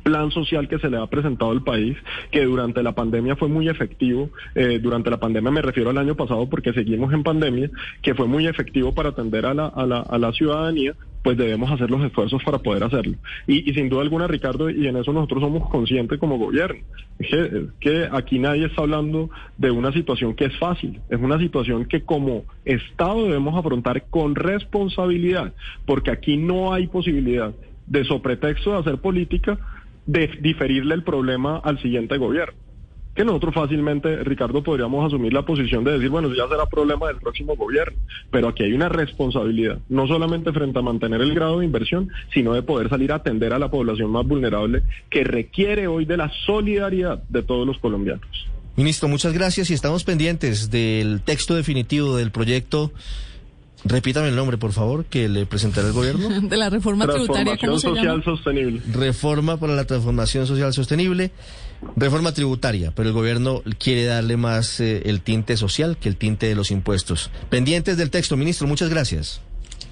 plan 0.00 0.30
social 0.30 0.68
que 0.68 0.78
se 0.78 0.90
le 0.90 0.98
ha 0.98 1.06
presentado 1.06 1.50
al 1.50 1.62
país, 1.62 1.96
que 2.30 2.44
durante 2.44 2.82
la 2.82 2.92
pandemia 2.92 3.36
fue 3.36 3.48
muy 3.48 3.68
efectivo, 3.68 4.30
eh, 4.54 4.78
durante 4.82 5.10
la 5.10 5.18
pandemia 5.18 5.50
me 5.50 5.62
refiero 5.62 5.90
al 5.90 5.98
año 5.98 6.14
pasado 6.14 6.48
porque 6.48 6.72
seguimos 6.72 7.12
en 7.12 7.22
pandemia, 7.22 7.70
que 8.02 8.14
fue 8.14 8.26
muy 8.26 8.46
efectivo 8.46 8.94
para 8.94 9.10
atender 9.10 9.46
a 9.46 9.54
la, 9.54 9.66
a 9.66 9.86
la, 9.86 10.00
a 10.00 10.18
la 10.18 10.32
ciudadanía, 10.32 10.94
pues 11.22 11.36
debemos 11.36 11.70
hacer 11.70 11.90
los 11.90 12.02
esfuerzos 12.02 12.42
para 12.42 12.58
poder 12.58 12.84
hacerlo. 12.84 13.16
Y, 13.46 13.72
sin 13.74 13.88
duda 13.88 14.02
alguna, 14.02 14.26
Ricardo, 14.26 14.70
y 14.70 14.86
en 14.86 14.96
eso 14.96 15.12
nosotros 15.12 15.42
somos 15.42 15.68
conscientes 15.68 16.18
como 16.18 16.38
gobierno, 16.38 16.80
que, 17.18 17.66
que, 17.78 18.08
aquí 18.10 18.38
nadie 18.38 18.66
está 18.66 18.82
hablando 18.82 19.30
de 19.58 19.70
una 19.70 19.92
situación 19.92 20.34
que 20.34 20.46
es 20.46 20.58
fácil, 20.58 21.00
es 21.10 21.20
una 21.20 21.38
situación 21.38 21.84
que 21.84 22.02
como 22.02 22.44
Estado 22.64 23.24
debemos 23.24 23.58
afrontar 23.58 24.04
con 24.08 24.34
responsabilidad, 24.34 25.52
porque 25.84 26.10
aquí 26.10 26.36
no 26.36 26.72
hay 26.72 26.86
posibilidad 26.86 27.52
de 27.86 28.04
pretexto 28.22 28.72
de 28.72 28.78
hacer 28.78 28.98
política 28.98 29.58
de 30.10 30.28
diferirle 30.40 30.94
el 30.94 31.04
problema 31.04 31.58
al 31.58 31.80
siguiente 31.80 32.18
gobierno 32.18 32.58
que 33.14 33.24
nosotros 33.24 33.52
fácilmente, 33.54 34.22
Ricardo, 34.22 34.62
podríamos 34.62 35.04
asumir 35.04 35.32
la 35.32 35.42
posición 35.42 35.82
de 35.82 35.92
decir, 35.92 36.08
bueno, 36.10 36.32
ya 36.32 36.48
será 36.48 36.66
problema 36.66 37.08
del 37.08 37.16
próximo 37.16 37.56
gobierno, 37.56 37.98
pero 38.30 38.48
aquí 38.48 38.62
hay 38.62 38.72
una 38.72 38.88
responsabilidad, 38.88 39.78
no 39.88 40.06
solamente 40.06 40.52
frente 40.52 40.78
a 40.78 40.82
mantener 40.82 41.20
el 41.20 41.34
grado 41.34 41.58
de 41.58 41.66
inversión, 41.66 42.08
sino 42.32 42.54
de 42.54 42.62
poder 42.62 42.88
salir 42.88 43.10
a 43.10 43.16
atender 43.16 43.52
a 43.52 43.58
la 43.58 43.68
población 43.70 44.10
más 44.10 44.26
vulnerable 44.26 44.82
que 45.10 45.24
requiere 45.24 45.88
hoy 45.88 46.04
de 46.04 46.16
la 46.16 46.30
solidaridad 46.46 47.22
de 47.28 47.42
todos 47.42 47.66
los 47.66 47.78
colombianos. 47.78 48.26
Ministro, 48.76 49.08
muchas 49.08 49.32
gracias 49.32 49.70
y 49.70 49.74
estamos 49.74 50.04
pendientes 50.04 50.70
del 50.70 51.20
texto 51.22 51.56
definitivo 51.56 52.16
del 52.16 52.30
proyecto 52.30 52.92
Repítame 53.84 54.28
el 54.28 54.36
nombre, 54.36 54.58
por 54.58 54.72
favor, 54.72 55.04
que 55.06 55.28
le 55.28 55.46
presentará 55.46 55.88
el 55.88 55.92
gobierno. 55.92 56.40
De 56.48 56.56
la 56.56 56.70
reforma 56.70 57.06
tributaria, 57.06 57.56
¿cómo 57.56 57.78
se 57.78 57.88
social 57.88 58.04
llama? 58.04 58.24
sostenible. 58.24 58.82
Reforma 58.92 59.56
para 59.58 59.74
la 59.74 59.84
transformación 59.84 60.46
social 60.46 60.72
sostenible, 60.72 61.30
reforma 61.96 62.32
tributaria, 62.32 62.92
pero 62.94 63.08
el 63.08 63.14
gobierno 63.14 63.62
quiere 63.78 64.04
darle 64.04 64.36
más 64.36 64.80
eh, 64.80 65.02
el 65.06 65.22
tinte 65.22 65.56
social 65.56 65.96
que 65.96 66.08
el 66.08 66.16
tinte 66.16 66.46
de 66.46 66.54
los 66.54 66.70
impuestos. 66.70 67.30
Pendientes 67.48 67.96
del 67.96 68.10
texto, 68.10 68.36
ministro, 68.36 68.66
muchas 68.66 68.90
gracias. 68.90 69.40